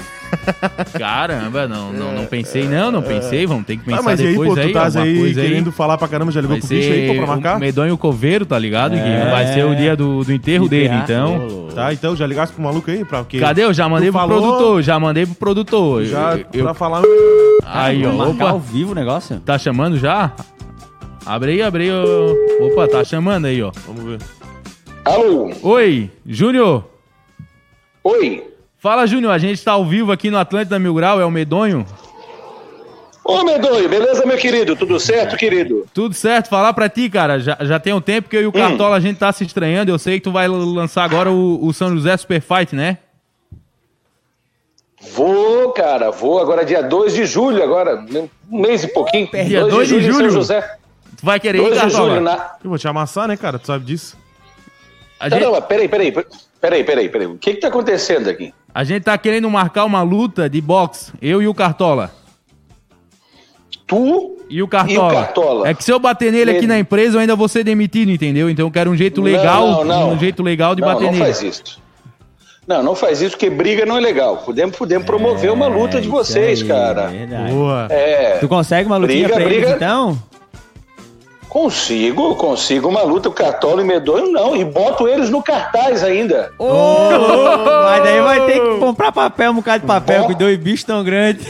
[0.99, 3.47] Caramba, não, não, não pensei, não, não pensei.
[3.47, 5.41] Vamos ter que pensar Ah, mas e aí, depois pô, tu aí, estás aí coisa
[5.41, 5.49] aí.
[5.49, 7.57] querendo falar pra caramba, já ligou Vai pro bicho aí, pô, pra marcar?
[7.57, 8.93] o Medonho Coveiro, tá ligado?
[8.93, 9.31] Que É.
[9.31, 11.69] vai ser o dia do, do enterro dele, então.
[11.75, 13.05] Tá, então, já ligasse pro maluco aí?
[13.05, 13.38] Pra quê?
[13.38, 13.64] Cadê?
[13.64, 14.41] Eu já mandei Tu pro falou?
[14.43, 16.05] produtor, já mandei pro produtor.
[16.05, 17.03] Já Eu- eu- pra falar...
[17.64, 19.38] Aí, ó, marcar ao opa, vivo o negócio?
[19.41, 20.33] tá chamando já?
[21.27, 22.64] Abre aí, abre aí, ó.
[22.67, 23.71] Opa, tá chamando aí, ó.
[23.87, 24.19] Vamos ver.
[25.05, 25.51] Alô?
[25.62, 26.85] Oi, Júnior.
[28.03, 28.45] Oi?
[28.79, 31.85] Fala, Júnior, a gente tá ao vivo aqui no Atlântida Mil Grau, é o Medonho.
[33.25, 34.77] Ô, Medonho, beleza, meu querido?
[34.77, 35.87] Tudo certo, querido?
[35.93, 37.41] Tudo certo, falar pra ti, cara.
[37.41, 39.91] Já, já tem um tempo que eu e o Cartola a gente tá se estranhando.
[39.91, 42.99] Eu sei que tu vai lançar agora o, o São José Super Fight, né?
[45.12, 48.05] Vou, cara, vou agora dia 2 de julho, agora,
[48.51, 49.29] um mês e pouquinho.
[49.31, 50.31] Dia 2 de São julho?
[50.31, 50.77] José.
[51.17, 52.09] Tu vai querer ir, 2 de Cartola?
[52.11, 52.55] julho na...
[52.62, 53.59] Eu vou te amassar, né, cara?
[53.59, 54.17] Tu sabe disso?
[55.21, 57.27] A Não, gente, peraí, peraí, peraí, peraí, peraí.
[57.27, 58.55] O que que tá acontecendo aqui?
[58.79, 62.12] A gente tá querendo marcar uma luta de boxe, eu e o Cartola.
[63.87, 64.95] Tu E o Cartola.
[64.95, 65.69] E o Cartola?
[65.69, 68.49] É que se eu bater nele aqui na empresa, eu ainda vou ser demitido, entendeu?
[68.49, 70.12] Então eu quero um jeito legal, Não, não, não.
[70.12, 71.25] um jeito legal de não, bater não nele.
[71.25, 71.81] faz isso.
[72.69, 74.37] Não, não faz isso, porque briga não é legal.
[74.38, 77.07] Podemos, podemos promover uma luta de É, vocês, aí, cara.
[77.09, 77.53] verdade.
[77.53, 77.87] Boa.
[77.91, 79.75] É, Tu consegue uma lutinha Briga, pra eles, briga.
[79.77, 80.19] então?
[81.49, 86.53] Consigo, consigo uma luta, o Cartola e Medonho não, e boto eles no cartaz ainda.
[86.59, 90.85] Louco, Mas daí vai ter que comprar papel, um bocado de papel, com dois bichos
[90.85, 91.47] tão grandes.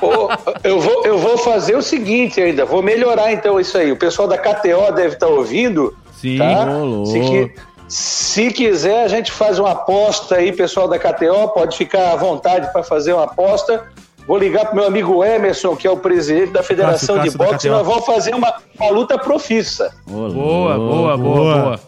[0.00, 0.28] Ô,
[0.62, 3.90] eu, vou, eu vou fazer o seguinte ainda, vou melhorar então isso aí.
[3.90, 5.96] O pessoal da KTO deve estar ouvindo.
[6.20, 6.38] Sim.
[6.38, 6.66] Tá?
[7.06, 7.52] Se, qui-
[7.88, 12.72] se quiser, a gente faz uma aposta aí, pessoal da KTO, pode ficar à vontade
[12.72, 13.84] para fazer uma aposta.
[14.26, 17.44] Vou ligar pro meu amigo Emerson, que é o presidente da Federação Cássio de da
[17.44, 19.92] Boxe, e nós vamos fazer uma, uma luta profissa.
[20.06, 21.58] Boa, boa, boa, Boa.
[21.62, 21.80] boa.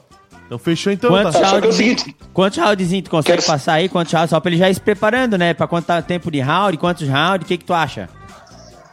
[0.47, 1.41] Então fechou então, Quantos tá?
[1.41, 3.89] É o rounds, seguinte- quantos roundzinhos tu consegue Quero- passar aí?
[3.89, 4.31] Quantos rounds?
[4.31, 5.55] Só pra ele já ir se preparando, né?
[5.55, 8.09] Pra quanto tá tempo de round, quantos rounds, o que que tu acha?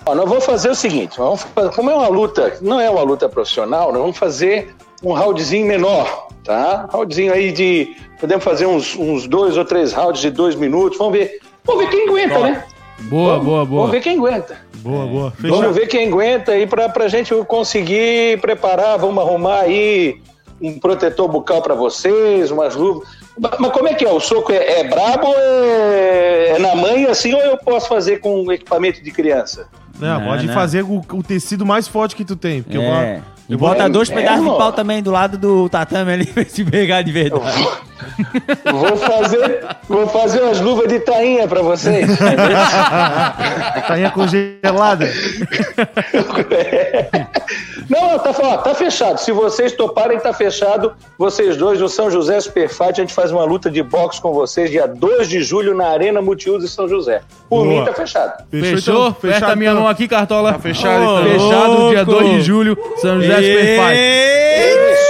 [0.06, 3.02] Ó, nós vamos fazer o seguinte, vamos fazer- como é uma luta, não é uma
[3.04, 4.74] luta profissional, nós vamos fazer
[5.04, 6.88] um roundzinho menor, tá?
[6.92, 11.14] Roundzinho aí de, podemos fazer uns, uns dois ou três rounds de dois minutos, vamos
[11.14, 12.64] ver, vamos ver quem aguenta, né?
[13.04, 13.82] Boa, boa, boa.
[13.82, 14.58] Vamos ver quem aguenta.
[14.78, 15.32] Boa, boa.
[15.32, 15.62] Fechou.
[15.62, 20.22] Vamos ver quem aguenta aí pra, pra gente conseguir preparar, vamos arrumar aí
[20.62, 23.08] um protetor bucal pra vocês, umas luvas.
[23.38, 24.12] Mas como é que é?
[24.12, 28.20] O soco é, é brabo ou é, é na manha assim ou eu posso fazer
[28.20, 29.68] com equipamento de criança?
[30.00, 30.54] Não, Não, pode não.
[30.54, 32.62] fazer o, o tecido mais forte que tu tem.
[32.62, 33.22] Porque eu vou...
[33.52, 33.54] É.
[33.54, 36.64] E bota dois É, pedaços de pau também do lado do tatame ali pra se
[36.64, 37.68] pegar de verdade.
[38.72, 42.08] Vou fazer, vou fazer umas luvas de tainha pra vocês.
[43.88, 45.08] Tainha congelada.
[47.90, 49.18] Não, tá, ó, tá fechado.
[49.20, 50.94] Se vocês toparem, tá fechado.
[51.18, 54.70] Vocês dois no São José Superfight, a gente faz uma luta de boxe com vocês
[54.70, 57.22] dia 2 de julho na Arena Multiuso em São José.
[57.50, 57.80] Por Boa.
[57.80, 58.44] mim, tá fechado.
[58.50, 58.78] Fechou?
[58.78, 59.08] então?
[59.08, 59.82] Aperta a minha então.
[59.82, 60.54] mão aqui, Cartola.
[60.54, 61.32] Tá fechado, Ô, então.
[61.32, 62.24] Fechado, dia louco.
[62.24, 65.02] 2 de julho, São José Super Fight.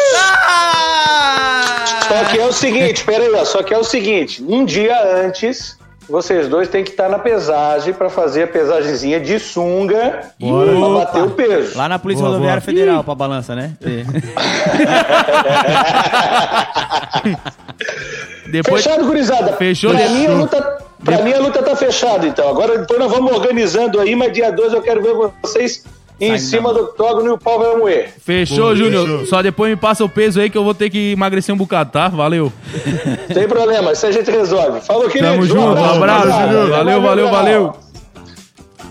[2.07, 5.77] Só que é o seguinte, peraí, ó, só que é o seguinte, um dia antes,
[6.09, 11.23] vocês dois têm que estar na pesagem pra fazer a pesagemzinha de sunga pra bater
[11.23, 11.77] o peso.
[11.77, 12.65] Lá na Polícia Boa, Rodoviária boa.
[12.65, 13.73] Federal, pra balança, né?
[18.51, 19.53] Depois, Fechado, gurizada.
[19.53, 22.49] Fechou, Pra, mim, a luta, pra mim a luta tá fechada, então.
[22.49, 25.83] Agora depois nós vamos organizando aí, mas dia 2 eu quero ver vocês
[26.21, 28.13] em cima do octógono e o pau vai moer.
[28.23, 29.07] fechou, Júnior.
[29.07, 29.25] fechou.
[29.25, 31.91] Só depois me passa o peso aí que eu vou ter que emagrecer um bocado,
[31.91, 32.07] tá?
[32.07, 32.53] Valeu.
[33.33, 34.81] Tem problema, isso a gente resolve.
[34.81, 35.31] Falou, querido.
[35.31, 36.27] Tamo junto, um abraço.
[36.27, 36.69] Júnior.
[36.69, 37.73] Valeu, valeu, valeu.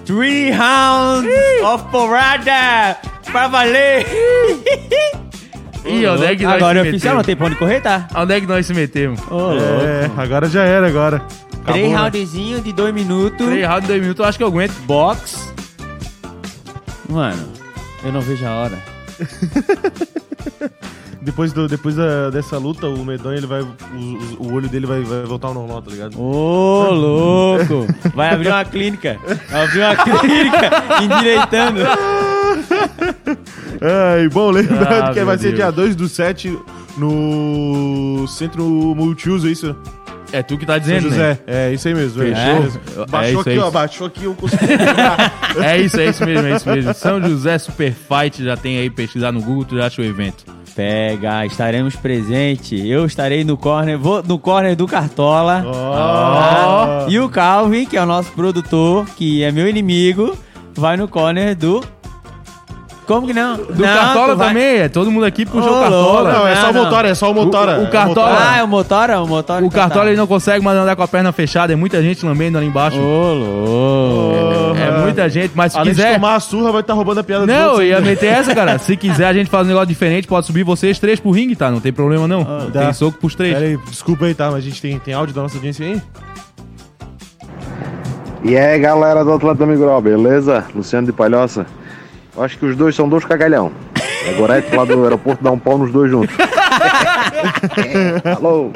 [0.05, 1.31] Three rounds
[1.63, 2.97] of porrada
[3.31, 4.05] pra valer.
[5.85, 8.09] Ih, onde é que nós Agora é se oficial, não tem pra onde correr, tá?
[8.15, 9.21] Onde é que nós se metemos?
[9.21, 11.23] É, agora já era, agora.
[11.65, 11.97] Três Acabou, né?
[11.97, 13.47] roundzinhos de dois minutos.
[13.47, 14.73] Três rounds, dois minutos, eu acho que eu aguento.
[14.87, 15.51] Box.
[17.11, 17.49] Mano,
[18.05, 18.79] eu não vejo a hora.
[21.23, 23.61] Depois, do, depois da- dessa luta, o Medonho, ele vai.
[23.61, 23.67] O,
[24.39, 26.19] o- olho dele vai, vai voltar ao normal, tá ligado?
[26.19, 27.87] Ô, louco!
[28.15, 29.19] Vai abrir uma clínica.
[29.51, 30.71] Vai abrir uma clínica
[31.03, 31.81] endireitando.
[33.83, 35.57] Ai, bom, lembrando Ah, que vai ser Deus.
[35.57, 36.59] dia 2 do 7
[36.97, 39.77] no Centro Multiuso, é isso?
[40.33, 41.11] É tu que tá São dizendo, né?
[41.11, 41.39] José.
[41.47, 42.23] É, isso aí mesmo.
[42.23, 42.37] Fechou?
[42.37, 42.81] É, isso.
[42.97, 43.63] É Baixou isso, aqui, é ó.
[43.63, 43.71] isso.
[43.71, 45.33] Baixou aqui, eu consegui lembrar.
[45.63, 46.95] É isso, é isso mesmo, é isso mesmo.
[46.95, 50.45] São José Super Fight, já tem aí, pesquisar no Google, tu já acha o evento.
[50.77, 52.81] Pega, estaremos presentes.
[52.85, 55.65] Eu estarei no corner, vou no corner do Cartola.
[55.67, 57.09] Ó.
[57.09, 60.37] E o Calvin, que é o nosso produtor, que é meu inimigo,
[60.75, 61.83] vai no corner do.
[63.11, 63.57] Como que não?
[63.57, 66.33] Do Cartola também, é todo mundo aqui puxou o Cartola.
[66.33, 67.79] Não, é só o Não, Motora, é só o Motora.
[67.79, 69.21] O- o É Cartola- Ah, é o Motora?
[69.21, 69.63] O Motora.
[69.65, 70.11] O então Cartola tá.
[70.11, 72.97] ele não consegue mais andar com a perna fechada, é muita gente lambendo ali embaixo.
[73.01, 74.77] Ô, louco.
[74.79, 76.15] É muita gente, mas se Além quiser.
[76.15, 78.79] tomar a surra, vai estar roubando a piada Não, eu ia meter essa, cara.
[78.79, 81.69] Se quiser a gente faz um negócio diferente, pode subir vocês três pro ringue, tá?
[81.69, 82.45] Não tem problema não.
[82.73, 82.83] dá.
[82.83, 83.55] tem soco pros três.
[83.55, 84.47] Pera aí, desculpa aí, tá?
[84.47, 86.01] Mas a gente tem, tem áudio da nossa audiência aí?
[88.43, 90.65] E aí galera do Atlanta Migral, beleza?
[90.75, 91.67] Luciano de Palhoça.
[92.41, 93.71] Acho que os dois são dois cagalhão.
[94.27, 96.35] É Gorete lá do aeroporto dá um pau nos dois juntos.
[98.37, 98.71] Alô?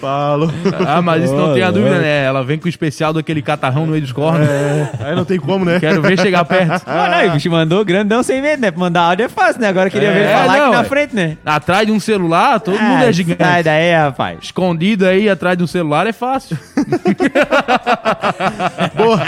[0.00, 0.52] Falo.
[0.86, 2.24] Ah, mas isso não tem a dúvida, né?
[2.24, 4.48] Ela vem com o especial daquele catarrão no meio dos cornos.
[4.48, 5.78] É, aí não tem como, né?
[5.80, 6.82] Quero ver chegar perto.
[6.98, 8.70] Ah, não, o bicho mandou grandão sem medo, né?
[8.70, 9.68] Pra mandar áudio é fácil, né?
[9.68, 10.84] Agora eu queria É, ver ele falar não, aqui na é.
[10.84, 11.36] frente, né?
[11.44, 13.42] Atrás de um celular, todo mundo é Ah, gigante.
[13.42, 14.38] Sai daí, rapaz.
[14.42, 16.58] Escondido aí atrás de um celular é fácil.
[18.94, 19.20] Boa.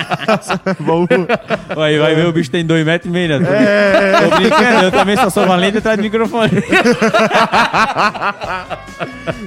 [0.81, 1.09] Vamos.
[1.83, 3.47] Aí vai ver o bicho tem dois metros e meio, né?
[3.51, 4.13] É.
[4.29, 6.51] tô brincando, eu também só sou valente atrás do microfone.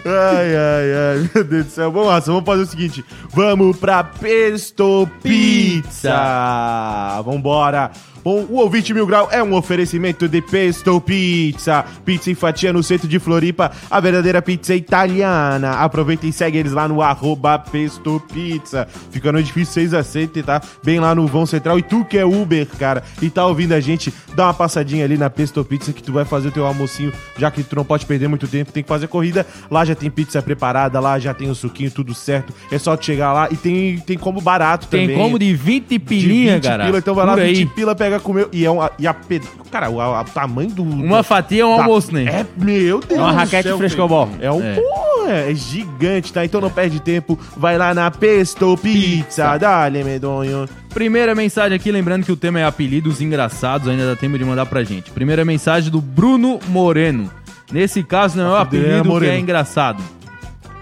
[0.06, 1.92] Ai, ai, ai, meu Deus do céu.
[1.92, 7.22] Vamos lá, vamos fazer o seguinte: vamos pra Pesto Pizza.
[7.26, 7.92] Vambora.
[8.24, 11.84] Bom, o Ouvinte Mil Grau é um oferecimento de Pesto Pizza.
[12.06, 15.72] Pizza em fatia no centro de Floripa, a verdadeira pizza italiana.
[15.74, 18.88] Aproveita e segue eles lá no arroba Pesto Pizza.
[19.12, 20.62] Fica no edifício 6 a 7, tá?
[20.82, 21.78] Bem lá no vão central.
[21.78, 25.18] E tu que é Uber, cara, e tá ouvindo a gente, dá uma passadinha ali
[25.18, 28.06] na Pesto Pizza que tu vai fazer o teu almocinho, já que tu não pode
[28.06, 29.46] perder muito tempo, tem que fazer corrida.
[29.70, 32.54] Lá já tem pizza preparada, lá já tem o suquinho, tudo certo.
[32.72, 35.18] É só tu chegar lá e tem, tem como barato Tem também.
[35.22, 36.86] como de 20 De pilinha, 20 cara.
[36.86, 37.66] pila, então vai lá, Por 20 aí.
[37.66, 38.48] pila, pega comer.
[38.52, 38.92] E é uma.
[39.00, 40.84] E a, pe- cara, o, a- o tamanho do.
[40.84, 42.24] Uma do- fatia é um da- almoço, né?
[42.26, 43.20] É, meu Deus.
[43.20, 44.30] É uma raquete céu, frescobol.
[44.40, 44.62] É um.
[44.64, 44.76] É.
[44.76, 46.44] Porra, é gigante, tá?
[46.44, 47.40] Então não perde tempo.
[47.56, 49.58] Vai lá na Pesto Pizza.
[49.58, 50.68] Dale, medonho.
[50.94, 54.66] Primeira mensagem aqui, lembrando que o tema é apelidos engraçados, ainda dá tempo de mandar
[54.66, 55.10] pra gente.
[55.12, 57.32] Primeira mensagem do Bruno Moreno.
[57.72, 59.34] Nesse caso, não é o apelido dele é que Moreno.
[59.34, 60.04] é engraçado.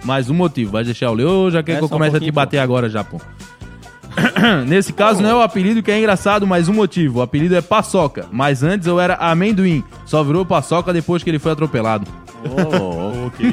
[0.03, 0.71] Mas o motivo.
[0.71, 2.31] Vai deixar eu ler ou já quer É, que eu só um comece a te
[2.31, 3.21] bater agora já, pô?
[4.67, 7.19] Nesse caso, não é o apelido que é engraçado, mas um motivo.
[7.19, 8.27] O apelido é Paçoca.
[8.31, 9.83] Mas antes eu era amendoim.
[10.05, 12.07] Só virou Paçoca depois que ele foi atropelado.
[12.43, 13.49] Ô, que.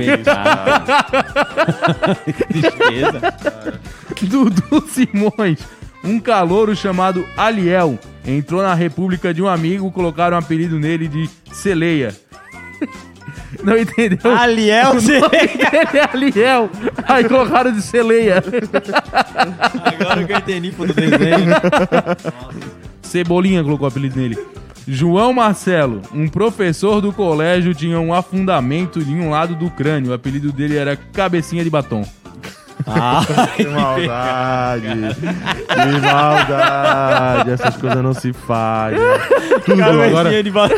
[2.49, 3.35] Tristeza.
[4.23, 5.61] Dudu Simões,
[6.03, 11.29] um calouro chamado Aliel, entrou na república de um amigo, colocaram um apelido nele de
[11.53, 12.14] Celeia.
[13.62, 14.31] Não entendeu?
[14.37, 15.17] Aliel, você...
[15.17, 16.71] Ele é Aliel.
[17.07, 18.43] Aí colocaram de Celeia.
[19.85, 21.47] Agora que eu entendi do desenho.
[23.03, 24.38] Cebolinha colocou o apelido nele.
[24.87, 30.12] João Marcelo, um professor do colégio, tinha um afundamento em um lado do crânio.
[30.12, 32.05] O apelido dele era Cabecinha de Batom.
[32.87, 33.23] Ah,
[33.57, 34.87] Que maldade.
[35.69, 37.51] que maldade.
[37.51, 38.99] Essas coisas não se fazem.
[39.67, 40.11] Tudo agora.
[40.11, 40.77] cabecinha de batom.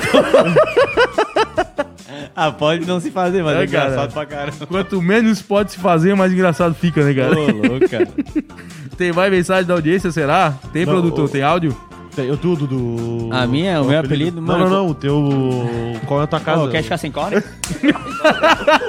[2.35, 4.67] Ah, pode não se fazer, mas é, É, engraçado pra caramba.
[4.67, 7.39] Quanto menos pode se fazer, mais engraçado fica, né, cara?
[7.39, 8.09] Ô, louco, cara.
[8.97, 10.53] Tem mais mensagem da audiência, será?
[10.73, 11.25] Tem, Não, produtor?
[11.25, 11.77] o- Tem áudio?
[12.16, 13.29] Eu tudo do.
[13.33, 13.81] A minha?
[13.81, 14.40] O meu apelido?
[14.40, 14.88] Não, Mano, não, não.
[14.90, 15.29] O teu.
[16.07, 16.64] Qual é a tua casa?
[16.64, 17.11] Ô, quer ficar sem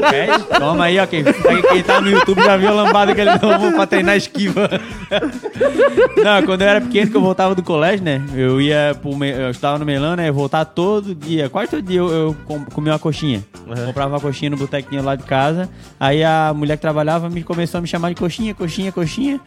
[0.09, 0.39] quer?
[0.59, 1.05] Toma aí, ó.
[1.05, 4.69] Quem, quem tá no YouTube já viu a lambada que ele tomou pra treinar esquiva.
[6.23, 8.21] Não, quando eu era pequeno, que eu voltava do colégio, né?
[8.33, 9.15] Eu ia pro.
[9.15, 10.29] Me- Eu estava no Melão, né?
[10.29, 11.49] Eu voltava todo dia.
[11.49, 13.43] Quase todo dia eu, eu com- comia uma coxinha.
[13.85, 15.69] Comprava uma coxinha no botequinho lá de casa.
[15.99, 19.39] Aí a mulher que trabalhava me começou a me chamar de coxinha, coxinha, coxinha.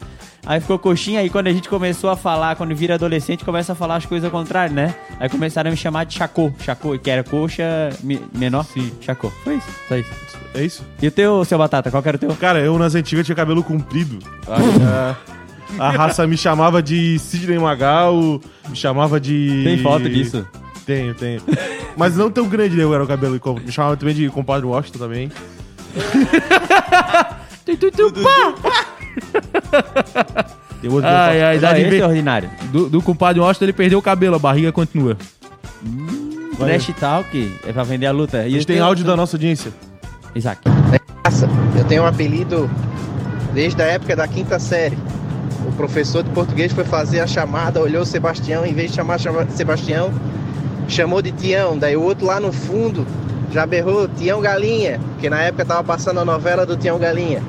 [0.45, 3.75] Aí ficou coxinha, aí quando a gente começou a falar, quando vira adolescente, começa a
[3.75, 4.93] falar as coisas ao contrário, né?
[5.19, 8.63] Aí começaram a me chamar de chacô, chacô, que era coxa me- menor.
[8.65, 8.91] Sim.
[9.01, 9.31] Chacô.
[9.43, 10.09] Foi isso, só isso.
[10.53, 10.83] É isso?
[11.01, 12.29] E o teu, seu batata, qual que era o teu?
[12.35, 14.19] Cara, eu nas antigas tinha cabelo comprido.
[14.47, 15.15] A,
[15.79, 19.63] a raça me chamava de Sidney Magal, me chamava de.
[19.65, 20.47] Tem foto disso?
[20.85, 21.41] Tenho, tenho.
[21.97, 22.83] Mas não tão grande, né?
[22.83, 23.41] Era o cabelo.
[23.65, 25.31] Me chamava também de compadre Washington também.
[30.81, 32.49] Tem outro Ai, a Ah, idade esse é ordinário.
[32.71, 35.17] do, do compadre Washington, ele perdeu o cabelo, a barriga continua.
[36.57, 38.39] Trash Talk é pra vender a luta.
[38.39, 39.71] A gente tem áudio da nossa audiência.
[40.35, 40.61] Isaac.
[41.77, 42.69] Eu tenho um apelido
[43.53, 44.97] desde a época da quinta série.
[45.67, 49.17] O professor de português foi fazer a chamada, olhou o Sebastião, em vez de chamar
[49.19, 50.11] chama- Sebastião,
[50.87, 51.77] chamou de Tião.
[51.77, 53.05] Daí o outro lá no fundo
[53.51, 57.41] já berrou Tião Galinha, porque na época tava passando a novela do Tião Galinha.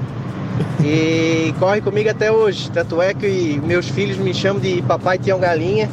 [0.84, 2.70] E corre comigo até hoje.
[2.70, 5.88] Tanto é que meus filhos me chamam de Papai Tião Galinha.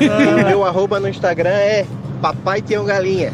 [0.00, 1.86] E o meu arroba no Instagram é
[2.20, 3.32] Papai Tião Galinha.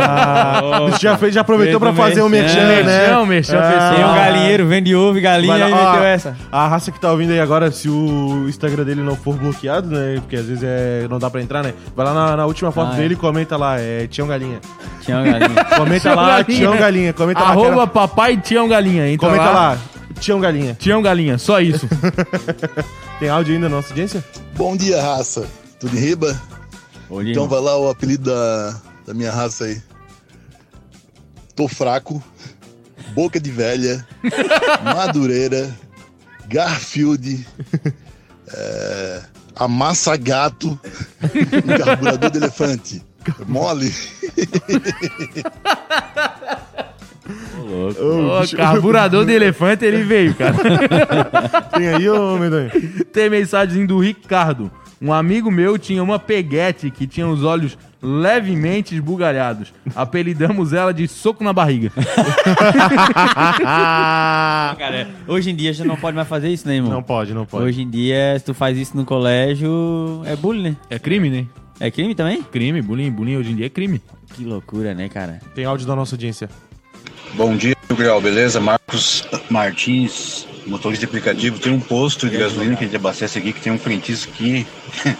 [0.00, 3.06] Ah, Isso já, fez, já aproveitou o fazer o merchan, merchan, né?
[3.24, 3.92] merchan, merchan, Ah.
[3.94, 6.36] Tem um galinheiro, vende ovo e galinha Vai e lá, ó, meteu essa.
[6.52, 10.16] A raça que tá ouvindo aí agora, se o Instagram dele não for bloqueado, né?
[10.20, 11.72] Porque às vezes é, não dá pra entrar, né?
[11.96, 12.98] Vai lá na, na última foto Ah, é.
[12.98, 14.60] dele e comenta lá, é Tião Galinha.
[15.00, 15.64] Tinha uma galinha.
[15.76, 16.44] Comenta Tião lá.
[16.44, 17.12] Tião Galinha.
[17.12, 17.48] Comenta lá.
[17.50, 19.08] Arroba quero- papai Tião Galinha.
[19.08, 19.52] Entra Comenta lá.
[19.72, 19.78] lá,
[20.20, 20.76] Tião Galinha.
[20.78, 21.86] Tião Galinha, só isso.
[23.20, 24.24] Tem áudio ainda na nossa audiência?
[24.56, 25.46] Bom dia, raça.
[25.78, 26.34] Tudo em riba?
[27.10, 29.80] Olha, Então vai lá o apelido da, da minha raça aí.
[31.54, 32.22] Tô fraco,
[33.14, 34.06] boca de velha,
[34.82, 35.72] madureira,
[36.48, 37.46] Garfield,
[38.52, 39.22] é,
[39.54, 40.78] amassa gato,
[41.34, 43.02] e carburador de elefante.
[43.46, 43.92] Mole?
[47.66, 50.54] Ô, carburador de elefante, ele veio, cara.
[51.74, 52.70] Tem aí, ô Medonho?
[53.12, 54.70] Tem mensagem do Ricardo.
[55.04, 59.70] Um amigo meu tinha uma peguete que tinha os olhos levemente esbugalhados.
[59.94, 61.92] Apelidamos ela de soco na barriga.
[64.78, 66.90] Cara, hoje em dia já não pode mais fazer isso, né, irmão?
[66.90, 67.64] Não pode, não pode.
[67.66, 70.76] Hoje em dia, se tu faz isso no colégio, é bullying, né?
[70.88, 71.46] É crime, né?
[71.78, 72.42] É crime também?
[72.42, 74.00] Crime, bullying, bullying hoje em dia é crime.
[74.34, 75.38] Que loucura, né, cara?
[75.54, 76.48] Tem áudio da nossa audiência.
[77.34, 78.58] Bom dia, Gabriel, beleza?
[78.58, 81.58] Marcos Martins, motorista de aplicativo.
[81.58, 84.66] Tem um posto de gasolina que a gente abastece aqui, que tem um frentista aqui.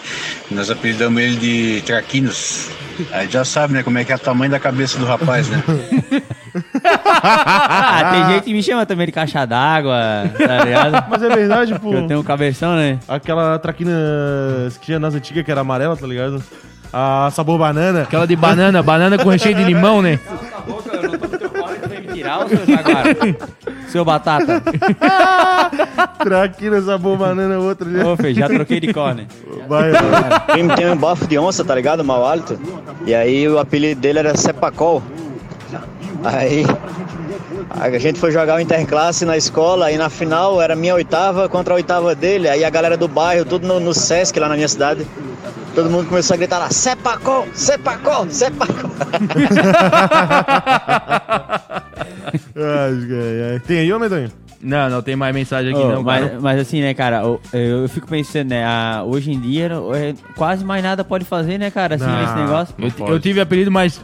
[0.51, 2.71] Nós apelidamos ele de Traquinas.
[3.13, 5.63] Aí já sabe, né, como é que é o tamanho da cabeça do rapaz, né?
[6.85, 11.05] Ah, tem gente que me chama também de caixa d'água, tá ligado?
[11.11, 11.93] Mas é verdade, pô.
[11.93, 12.99] Eu tenho um cabeção, né?
[13.09, 13.93] Aquela traquina
[14.81, 16.43] que tinha nas antigas, que era amarela, tá ligado?
[16.93, 18.03] A sabor banana.
[18.03, 20.21] Aquela de banana, banana com recheio de limão, né?
[22.49, 23.05] seu jaguar?
[23.89, 24.63] seu batata.
[26.23, 28.03] Traquina, sabor banana, outra ali.
[28.03, 29.27] Ô, Fê, já troquei de né?
[29.69, 30.41] Vai, vai.
[30.53, 32.05] primo tem um bafo de onça, tá ligado?
[32.05, 32.59] Mau hálito.
[33.07, 35.03] E aí o apelido dele era Sepacol.
[36.23, 36.67] Aí
[37.71, 41.73] a gente foi jogar o interclasse na escola e na final era minha oitava contra
[41.73, 42.47] a oitava dele.
[42.47, 45.07] Aí a galera do bairro, tudo no, no Sesc lá na minha cidade.
[45.75, 48.91] Todo mundo começou a gritar lá, Sepacol, Sepacol, Sepacol.
[52.57, 53.61] Ai, ai.
[53.61, 54.31] Tem aí, ô Medonho?
[54.65, 56.31] Não, não tem mais mensagem aqui Ô, não, cara.
[56.33, 60.15] mas, mas assim, né, cara, eu, eu fico pensando, né, a- hoje em dia é,
[60.37, 62.21] quase mais nada pode fazer, né, cara, assim, Não.
[62.21, 62.75] nesse negócio.
[62.79, 64.01] Eu, eu tive apelido, mas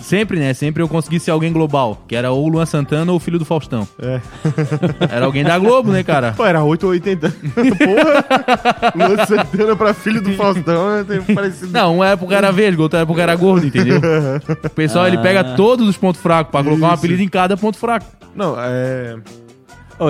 [0.00, 0.52] sempre, né?
[0.54, 2.02] Sempre eu consegui ser alguém global.
[2.08, 3.86] Que era ou Luan Santana ou o filho do Faustão.
[4.00, 4.20] É.
[5.14, 6.32] Era alguém da Globo, né, cara?
[6.32, 7.28] Pô, era 8 ou 80.
[7.32, 8.92] Porra!
[8.94, 11.04] Luan Santana pra filho do Faustão, né?
[11.06, 11.70] Tem parecido.
[11.72, 14.00] Não, uma época era verde, outra época era gordo, entendeu?
[14.64, 16.94] O pessoal, ele pega todos os pontos fracos pra colocar um Isso.
[16.98, 18.06] apelido em cada ponto fraco.
[18.34, 19.16] Não, é.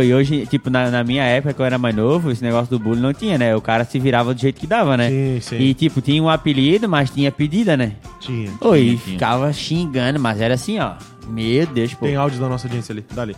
[0.00, 2.78] E hoje, tipo, na, na minha época, quando eu era mais novo, esse negócio do
[2.78, 3.56] bullying não tinha, né?
[3.56, 5.10] O cara se virava do jeito que dava, né?
[5.10, 5.56] Sim, sim.
[5.56, 7.94] E, tipo, tinha um apelido, mas tinha pedida, né?
[8.20, 8.48] Tinha.
[8.48, 8.98] E tinha.
[8.98, 10.92] ficava xingando, mas era assim, ó.
[11.26, 12.06] Meu Deus, pô.
[12.06, 13.04] Tem áudio da nossa audiência ali.
[13.12, 13.36] Dali.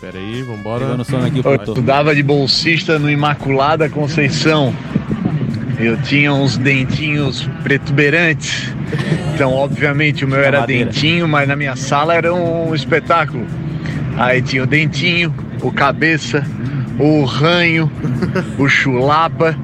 [0.00, 0.84] Pera aí, vambora.
[0.84, 1.68] Eu produtor.
[1.68, 4.72] estudava de bolsista no Imaculada Conceição.
[5.78, 8.72] Eu tinha uns dentinhos protuberantes.
[9.34, 13.46] Então, obviamente, o meu era dentinho, mas na minha sala era um espetáculo.
[14.16, 16.44] Aí tinha o dentinho, o cabeça,
[16.98, 17.90] o ranho,
[18.58, 19.56] o chulapa.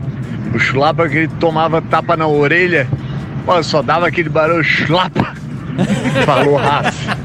[0.54, 2.86] O chulapa que ele tomava tapa na orelha,
[3.44, 5.34] pô, só dava aquele barulho chulapa.
[6.24, 7.18] Falou raça.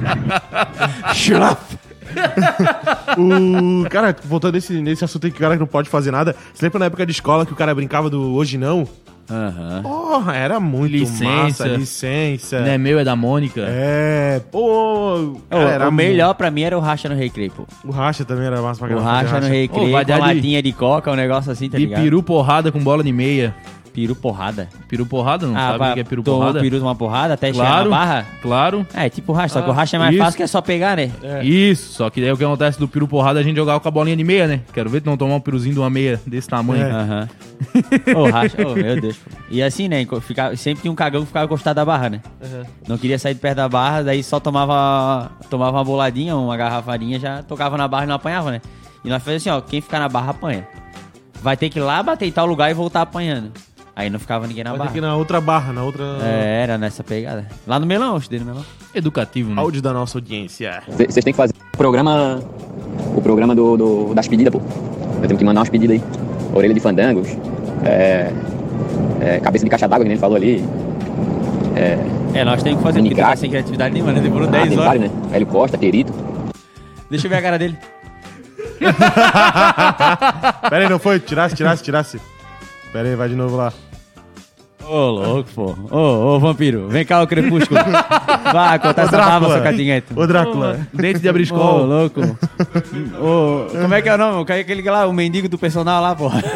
[3.17, 3.89] O.
[3.89, 6.35] Cara, voltando nesse, nesse assunto aí que o cara não pode fazer nada.
[6.53, 8.87] Você lembra na época de escola que o cara brincava do hoje não?
[9.31, 9.81] Aham.
[9.83, 11.23] Porra, era muito Licença.
[11.23, 12.59] massa, licença.
[12.61, 13.61] Não é meu, é da Mônica.
[13.67, 15.35] É, pô.
[15.35, 17.67] Ô, cara, era o melhor pra mim era o racha no recreio, pô.
[17.85, 20.27] O racha também era massa pra O racha no recreio, Ô, vai com a dar
[20.29, 22.01] de- latinha de coca, um negócio assim, tá De ligado?
[22.01, 23.53] peru porrada com bola de meia.
[23.93, 24.69] Peru porrada.
[24.87, 26.59] Peru porrada, não sabe o que é tomou porrada?
[26.61, 28.25] peru uma porrada até chegar Claro, na barra?
[28.41, 28.87] claro.
[28.93, 30.23] É, tipo racha, só que o Ah, racha é mais isso.
[30.23, 31.11] fácil que é só pegar, né?
[31.43, 33.91] Isso, só que daí o que acontece do peru porrada, a gente jogava com a
[33.91, 34.61] bolinha de meia, né?
[34.73, 36.83] Quero ver tu não tomar um peruzinho de uma meia desse tamanho.
[36.83, 36.91] É.
[36.91, 37.29] Aham.
[38.15, 39.19] Ô, racha, ô, meu Deus.
[39.49, 40.05] E assim, né?
[40.21, 42.21] Ficava, sempre tinha um cagão que ficava encostado da barra, né?
[42.41, 42.63] Uhum.
[42.87, 47.19] Não queria sair de perto da barra, daí só tomava, tomava uma boladinha, uma garrafadinha,
[47.19, 48.61] já tocava na barra e não apanhava, né?
[49.03, 50.65] E nós fazíamos assim, ó, quem ficar na barra apanha.
[51.41, 53.51] Vai ter que ir lá bater em tal lugar e voltar apanhando.
[53.99, 54.91] Aí não ficava ninguém na Vai ter barra.
[54.93, 56.03] que ir na outra barra, na outra.
[56.23, 57.45] É, era nessa pegada.
[57.67, 58.63] Lá no melão, eu estudei no melão.
[58.95, 59.59] Educativo, né?
[59.61, 60.81] Áudio da nossa audiência.
[60.87, 62.39] Vocês têm que fazer o programa.
[63.13, 64.61] O programa do, do- das pedidas, pô.
[65.21, 66.03] Eu tenho que mandar umas pedidas aí.
[66.55, 67.27] Orelha de fandangos.
[67.83, 68.31] É,
[69.19, 70.63] é, cabeça de caixa d'água, que nem ele falou ali.
[71.75, 71.97] É,
[72.39, 74.21] É, nós temos que fazer, porque tá sem criatividade nenhuma, né?
[74.21, 74.85] Demorou ah, 10 tem horas.
[74.93, 75.17] vários, né?
[75.33, 76.13] Hélio Costa, Querito.
[77.09, 77.77] Deixa eu ver a cara dele.
[80.69, 81.19] Pera aí, não foi?
[81.19, 82.21] Tirasse, tirasse, tirasse.
[82.93, 83.73] Pera aí, vai de novo lá.
[84.91, 85.75] Ô, louco, pô.
[85.91, 87.79] Ô, ô, vampiro, vem cá, o crepúsculo.
[88.51, 89.53] Vai contar essa baba, Drácula.
[89.53, 90.07] seu catinguete.
[90.15, 90.79] Ô, Drácula.
[90.91, 91.85] Dente de Ô, abriscol.
[91.85, 92.21] louco.
[93.21, 94.45] Ô, como é que é o nome?
[94.45, 96.41] Qual é aquele lá, o mendigo do personal lá, porra?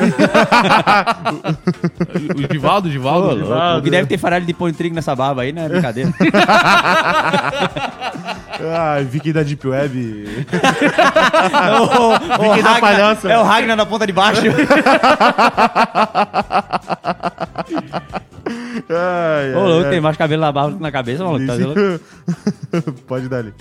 [2.36, 3.28] O Divaldo, Divaldo.
[3.28, 3.78] Ô, louco.
[3.80, 5.68] O que deve ter faralho de pão de trigo nessa barba aí, né?
[5.70, 6.12] Brincadeira.
[8.76, 10.28] Ai, Vicky da Deep Web.
[11.82, 13.30] Ô, Vicky da Ragnar- palhaça.
[13.32, 14.42] É o Ragnar na ponta de baixo.
[18.89, 19.91] Ai, Ô, louco, ai.
[19.91, 21.45] tem mais cabelo na barba do que na cabeça, maluco.
[21.45, 22.01] Tá vendo?
[23.08, 23.54] Pode dar ali.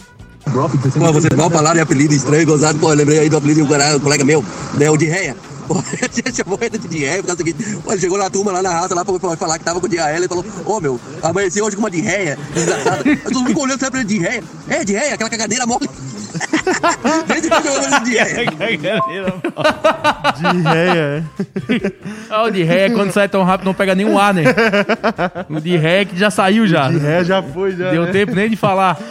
[0.44, 0.66] Pô,
[1.12, 2.78] vocês mal falaram de apelido estranho, gozado.
[2.78, 5.04] Pô, eu lembrei aí do apelido de um cara- um colega meu, né, o de
[5.06, 5.36] Réia.
[5.68, 5.74] Pô,
[6.10, 7.76] Você chamou ele de Réia por causa do seguinte.
[7.84, 9.86] Pô, ele chegou na turma, lá na raça, lá pra pra falar que tava com
[9.86, 10.16] diarreia.
[10.18, 13.04] Ele falou: Ô meu, amanheci hoje com uma diarreia, desgraçada.
[13.22, 14.42] Todo mundo ficou olhando sempre ele de Réia.
[14.68, 15.88] É, de Réia, aquela cagadeira mole.
[17.28, 19.00] Desde que eu ele de Réia.
[20.32, 21.24] De réia,
[22.30, 24.42] Ah, o de ré é quando sai tão rápido não pega nenhum ar, né?
[25.48, 26.88] O de ré é que já saiu já.
[26.88, 27.90] De ré já foi, já.
[27.90, 28.12] Deu né?
[28.12, 28.98] tempo nem de falar.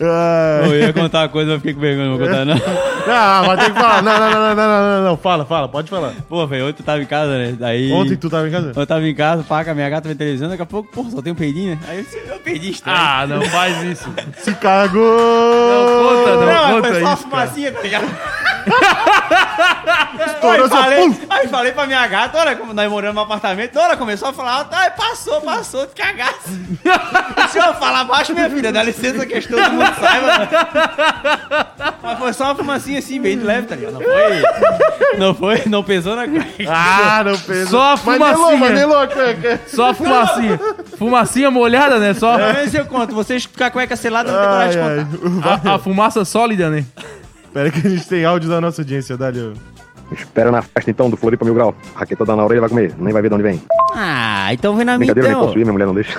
[0.00, 2.54] Eu ia contar uma coisa, mas fiquei com vergonha, não vou contar não.
[2.54, 4.02] Não, mas tem que falar.
[4.02, 5.16] Não, não, não, não, não, não, não, não.
[5.18, 6.14] Fala, fala, pode falar.
[6.26, 7.54] Pô, velho, ontem eu tava em casa, né?
[7.58, 7.92] Daí...
[7.92, 8.72] Ontem tu tava em casa?
[8.74, 11.04] Eu tava em casa, pá, com a minha gata vendo televisão, daqui a pouco, pô,
[11.10, 11.78] só tem um peidinho, né?
[11.86, 12.96] Aí eu disse, eu perdi estranho.
[12.98, 14.08] Ah, não faz isso.
[14.40, 15.02] Se cagou!
[15.02, 17.46] Não conta, não, Não, conta foi só uma isso, cara.
[17.46, 18.06] fumacinha, tá ligado?
[20.26, 21.16] Estourou aí, só, falei, pum!
[21.28, 24.68] aí falei pra minha gata, olha, como nós moramos no apartamento, olha, começou a falar
[24.70, 26.48] aí passou, passou, de cagaço.
[27.50, 31.70] Se eu falar baixo, minha filha, dá licença que todo mundo saiba.
[32.02, 33.94] Mas foi só uma fumacinha assim, bem de leve, tá ligado?
[33.94, 36.22] Não foi, não foi, não pesou na
[36.68, 37.66] Ah, não pensa.
[37.66, 38.56] Só a fumacinha.
[38.56, 39.18] mas nem louco.
[39.18, 39.60] é, é.
[39.66, 40.60] Só a fumacinha.
[40.98, 42.14] Fumacinha molhada, né?
[42.14, 45.70] Só menos eu conto, vocês ficar com a cueca selada, não tem coragem de contar.
[45.70, 46.84] a, a fumaça sólida, né?
[47.52, 49.54] Pera que a gente tem áudio da nossa audiência, Dali.
[50.12, 51.74] Espera na festa então do Floripa Mil Grau.
[51.94, 53.62] Raquetada na orelha vai comer, nem vai ver de onde vem.
[53.94, 55.46] Ah, então vem na minha Brincadeira, nem então.
[55.46, 56.18] posso ir, minha mulher não deixa.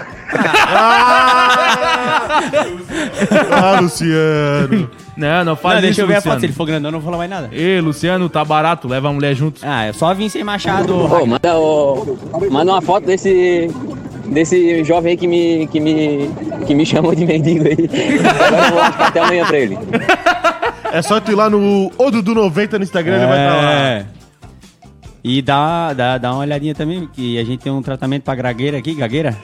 [3.51, 4.89] Ah, Luciano.
[5.17, 6.33] Não, não faz Não, isso, deixa eu ver a Luciano.
[6.35, 7.49] foto, se ele for grandão, eu não vou falar mais nada.
[7.51, 9.61] Ei, Luciano, tá barato, leva a mulher junto.
[9.63, 10.87] Ah, eu só vim sem machado.
[11.07, 12.17] Pô, manda, ô,
[12.49, 13.69] manda uma foto desse.
[14.25, 16.29] Desse jovem aí que me, que me,
[16.65, 17.75] que me chamou de mendigo aí.
[18.23, 19.77] Agora eu vou ficar até amanhã pra ele.
[20.93, 23.71] É só tu ir lá no Odudu90 no Instagram, ele vai estar lá.
[23.71, 24.05] É.
[25.23, 28.79] E dá, dá, dá uma olhadinha também, que a gente tem um tratamento pra gagueira
[28.79, 29.37] aqui, gagueira.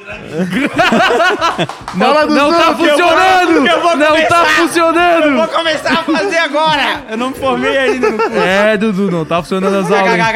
[2.00, 3.68] Fala dos Não tá que eu vou- funcionando!
[3.68, 4.46] eu vou Não tá começar.
[4.56, 5.48] funcionando!
[5.50, 7.04] começar a fazer agora!
[7.12, 8.38] Eu não me formei ainda no curso.
[8.40, 10.18] É, Dudu, não tá funcionando as aulas.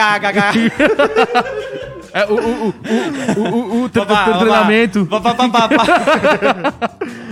[2.14, 2.74] É, o, o, o,
[3.40, 3.44] o,
[3.80, 5.08] o, o tre- vá, treinamento.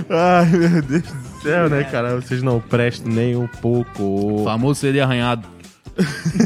[0.09, 2.15] Ai, meu Deus do céu, né, cara?
[2.15, 4.41] Vocês não prestam nem um pouco.
[4.45, 5.47] Famoso CD arranhado.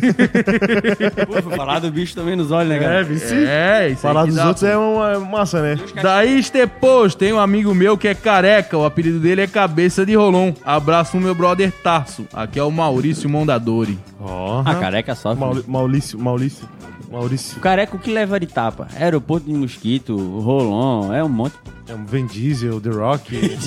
[1.27, 2.99] Pô, falar do bicho também nos olhos, né, cara?
[3.01, 3.33] É, vice.
[3.35, 4.67] É, isso Falar aí que dos dá, outros pô.
[4.71, 5.77] é uma massa, né?
[6.01, 8.77] Daí, depois, tem um amigo meu que é careca.
[8.77, 10.53] O apelido dele é Cabeça de Rolon.
[10.65, 12.25] Abraço meu brother Tarso.
[12.33, 13.99] Aqui é o Maurício Mondadori.
[14.19, 14.63] Ó.
[14.65, 15.35] Ah, careca só.
[15.35, 16.67] Mauri- Maurício, Maurício,
[17.13, 17.59] Maurício.
[17.59, 18.87] O careca, o que leva de tapa?
[18.95, 21.53] Aeroporto de mosquito, rolon, é um monte.
[21.87, 23.37] É um Vin Diesel, The Rock.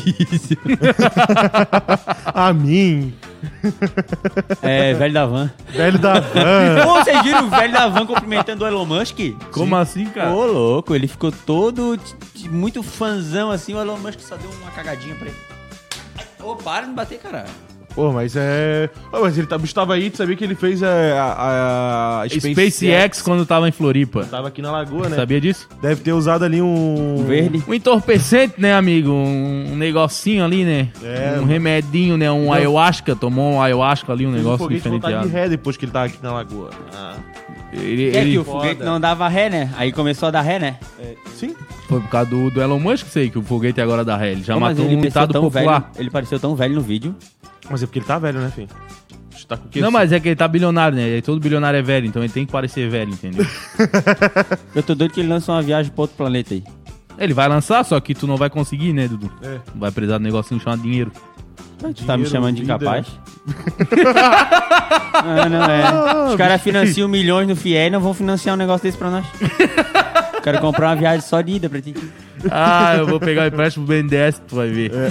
[2.27, 3.15] a mim.
[4.63, 5.53] É, velho da van.
[5.69, 6.83] Velho da van.
[6.83, 9.19] Pô, vocês viram o velho da van cumprimentando o Elon Musk?
[9.53, 10.35] Como assim, cara?
[10.35, 12.01] Ô, louco, ele ficou todo
[12.51, 15.37] muito fanzão assim, o Elon Musk só deu uma cagadinha pra ele.
[16.43, 17.45] Ô, para de bater, cara.
[17.97, 18.91] Pô, mas é.
[19.11, 22.21] Pô, mas ele tá, o bicho tava aí, tu sabia que ele fez é, a,
[22.25, 24.25] a, SpaceX quando tava em Floripa.
[24.27, 25.17] Tava aqui na lagoa, né?
[25.17, 25.67] Sabia disso?
[25.81, 27.25] Deve ter usado ali um.
[27.27, 27.65] Verde.
[27.67, 29.11] Um entorpecente, né, amigo?
[29.11, 30.89] Um, um negocinho ali, né?
[31.03, 32.31] É, um remedinho, né?
[32.31, 33.17] Um Então- ayahuasca.
[33.17, 35.93] Tomou um ayahuasca ali, um Fez um negócio foguete voltar de ré depois que ele
[35.93, 36.71] tava aqui na lagoa.
[36.95, 37.15] Ah.
[37.73, 39.71] Ele, É ele- que o foguete não dava ré, né?
[39.77, 40.77] Aí começou a dar ré, né?
[41.35, 41.55] sim.
[41.89, 44.33] Foi por causa do, do Elon Musk, sei que o foguete agora dá ré.
[44.33, 45.81] Ele já Pô, matou ele um ditado popular.
[45.81, 45.93] velho.
[45.99, 47.15] Ele pareceu tão velho no vídeo.
[47.71, 48.69] Mas é porque ele tá velho, né, filho?
[49.47, 49.69] Tá com?
[49.79, 51.19] Não, mas é que ele tá bilionário, né?
[51.19, 53.47] E Todo bilionário é velho, então ele tem que parecer velho, entendeu?
[54.75, 56.65] Eu tô doido que ele lança uma viagem pra outro planeta aí.
[57.19, 59.31] ele vai lançar, só que tu não vai conseguir, né, Dudu?
[59.43, 59.61] É.
[59.75, 61.13] Vai precisar do negocinho chamado dinheiro.
[61.79, 63.07] Tu tá me Dinheiro, chamando de incapaz?
[65.25, 66.31] não, não é.
[66.31, 69.27] Os caras financiam milhões no FIE e não vão financiar um negócio desse pra nós.
[70.43, 71.95] Quero comprar uma viagem só de ida pra ti.
[72.51, 74.93] Ah, eu vou pegar o empréstimo do BNDES, tu vai ver.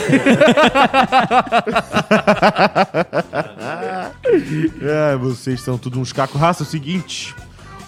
[4.82, 6.40] É, vocês são tudo uns cacos.
[6.40, 7.36] Raça, é o seguinte.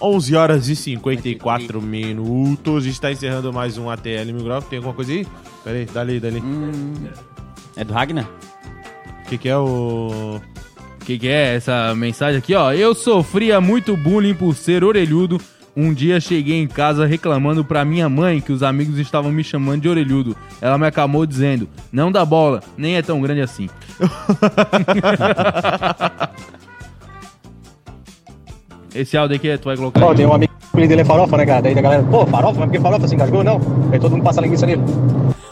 [0.02, 2.84] 11 horas e 54 minutos.
[2.84, 4.62] A gente tá encerrando mais um ATL Mil Grau.
[4.62, 5.28] Tem alguma coisa aí?
[5.64, 6.44] Pera aí, dali, dali.
[7.76, 8.28] É do Ragnar?
[9.28, 10.40] O que, que é o.
[11.02, 12.72] O que, que é essa mensagem aqui, ó?
[12.72, 15.38] Eu sofria muito bullying por ser orelhudo.
[15.76, 19.82] Um dia cheguei em casa reclamando pra minha mãe que os amigos estavam me chamando
[19.82, 20.34] de orelhudo.
[20.62, 23.68] Ela me acalmou dizendo: Não dá bola, nem é tão grande assim.
[28.96, 30.06] Esse áudio aqui é, tu vai colocar.
[30.06, 31.64] Ó, tem um amigo que dele é farofa, né, cara?
[31.64, 32.62] Daí da galera, pô, farofa?
[32.62, 33.44] Mas por que farofa se engasgou?
[33.44, 33.60] Não.
[33.92, 34.82] Aí todo mundo passa a linguiça nele.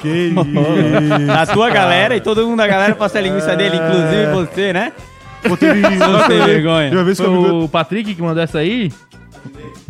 [0.05, 4.71] Que A tua galera e todo mundo da galera passa a linguiça dele, inclusive você,
[4.73, 4.91] né?
[5.47, 5.79] Pô, teve.
[5.81, 6.89] Não tem vergonha.
[6.89, 8.91] Tem uma vez que Foi eu me- o Patrick que mandou essa aí?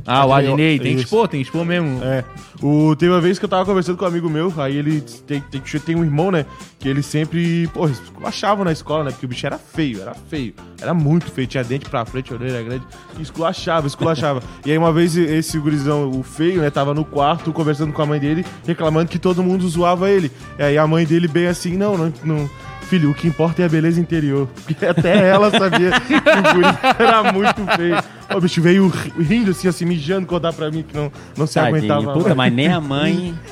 [0.08, 1.03] Ah, o Adnei, tem que Isso.
[1.06, 2.03] expor, tem que expor mesmo.
[2.03, 2.24] É.
[2.62, 5.41] O, teve uma vez que eu tava conversando com um amigo meu, aí ele tem,
[5.41, 6.45] tem, tem um irmão, né?
[6.80, 9.12] Que ele sempre, pô, esculachava na escola, né?
[9.12, 10.53] Porque o bicho era feio, era feio.
[10.80, 12.86] Era muito feio, tinha dente pra frente, orelha grande.
[13.20, 14.43] Esculachava, esculachava.
[14.64, 16.70] e aí uma vez esse gurizão, o feio, né?
[16.70, 20.32] Tava no quarto conversando com a mãe dele, reclamando que todo mundo zoava ele.
[20.60, 22.14] E aí a mãe dele bem assim, não, não.
[22.24, 22.49] não
[22.86, 24.48] Filho, o que importa é a beleza interior.
[24.66, 27.98] Porque até ela sabia que o guri era muito feio.
[28.36, 28.88] O bicho veio
[29.20, 32.14] rindo assim, assim, mijando, contar pra mim que não, não se Tadinho, aguentava.
[32.14, 32.52] puta, mais.
[32.52, 33.34] mas nem a mãe.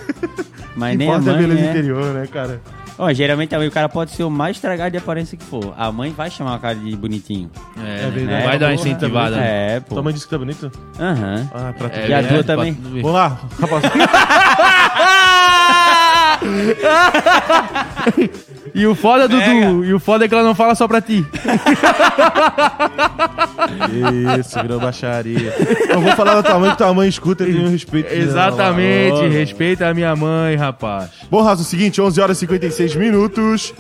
[0.75, 1.47] Mas nem a importa é a mãe.
[1.47, 1.69] beleza né?
[1.69, 2.59] interior, né, cara?
[2.97, 5.73] Ó, geralmente o cara pode ser o mais estragado de aparência que for.
[5.77, 7.49] A mãe vai chamar o cara de bonitinho.
[7.83, 8.43] É, É verdade.
[8.45, 9.35] Vai dar uma incentivada.
[9.35, 9.51] tá bonito.
[9.51, 9.95] É, pô.
[9.95, 10.71] Tua mãe disse que tá bonito?
[10.99, 11.47] Aham.
[11.53, 12.73] Ah, pra É e a tua pra também?
[12.73, 12.81] tu.
[12.89, 13.83] Vamos lá, rapaz.
[18.75, 21.23] E o foda, Dudu, e o foda é que ela não fala só pra ti.
[24.39, 25.53] Isso, virou baixaria.
[25.89, 28.11] Não vou falar da tua mãe, que tua mãe escuta e tem um respeito.
[28.11, 31.11] Exatamente, respeita a minha mãe, rapaz.
[31.29, 33.73] Bom, Raso, é o seguinte, 11 horas e 56 minutos.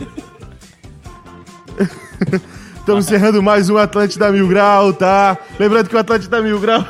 [2.77, 5.37] Estamos encerrando mais um Atlântida Mil Grau, tá?
[5.57, 6.85] Lembrando que o Atlântida Mil Grau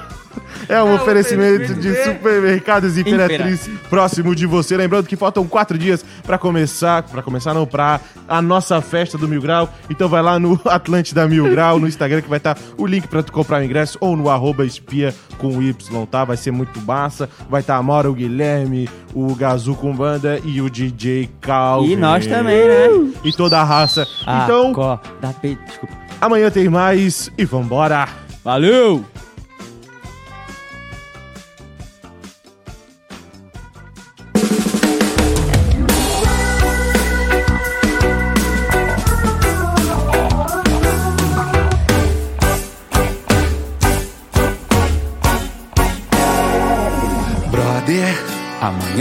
[0.69, 4.75] é um oferecimento de supermercados Imperatriz próximo de você.
[4.77, 9.27] Lembrando que faltam quatro dias pra começar, pra começar não, pra a nossa festa do
[9.27, 9.69] Mil Grau.
[9.89, 13.21] Então vai lá no Atlântida Mil Grau, no Instagram, que vai estar o link pra
[13.23, 16.23] tu comprar o ingresso, ou no arroba espia com Y, tá?
[16.23, 17.29] Vai ser muito massa.
[17.49, 21.91] Vai estar a Mora, o Guilherme, o Gazu com banda e o DJ Calvin.
[21.91, 23.11] E nós também, né?
[23.23, 24.07] E toda a raça.
[24.21, 25.01] Então, Acorda,
[25.41, 25.95] pe- desculpa.
[26.21, 28.07] amanhã tem mais e vambora.
[28.43, 29.03] Valeu!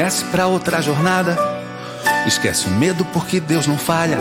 [0.03, 1.37] Amanhece pra outra jornada.
[2.27, 4.19] Esquece o medo porque Deus não falha.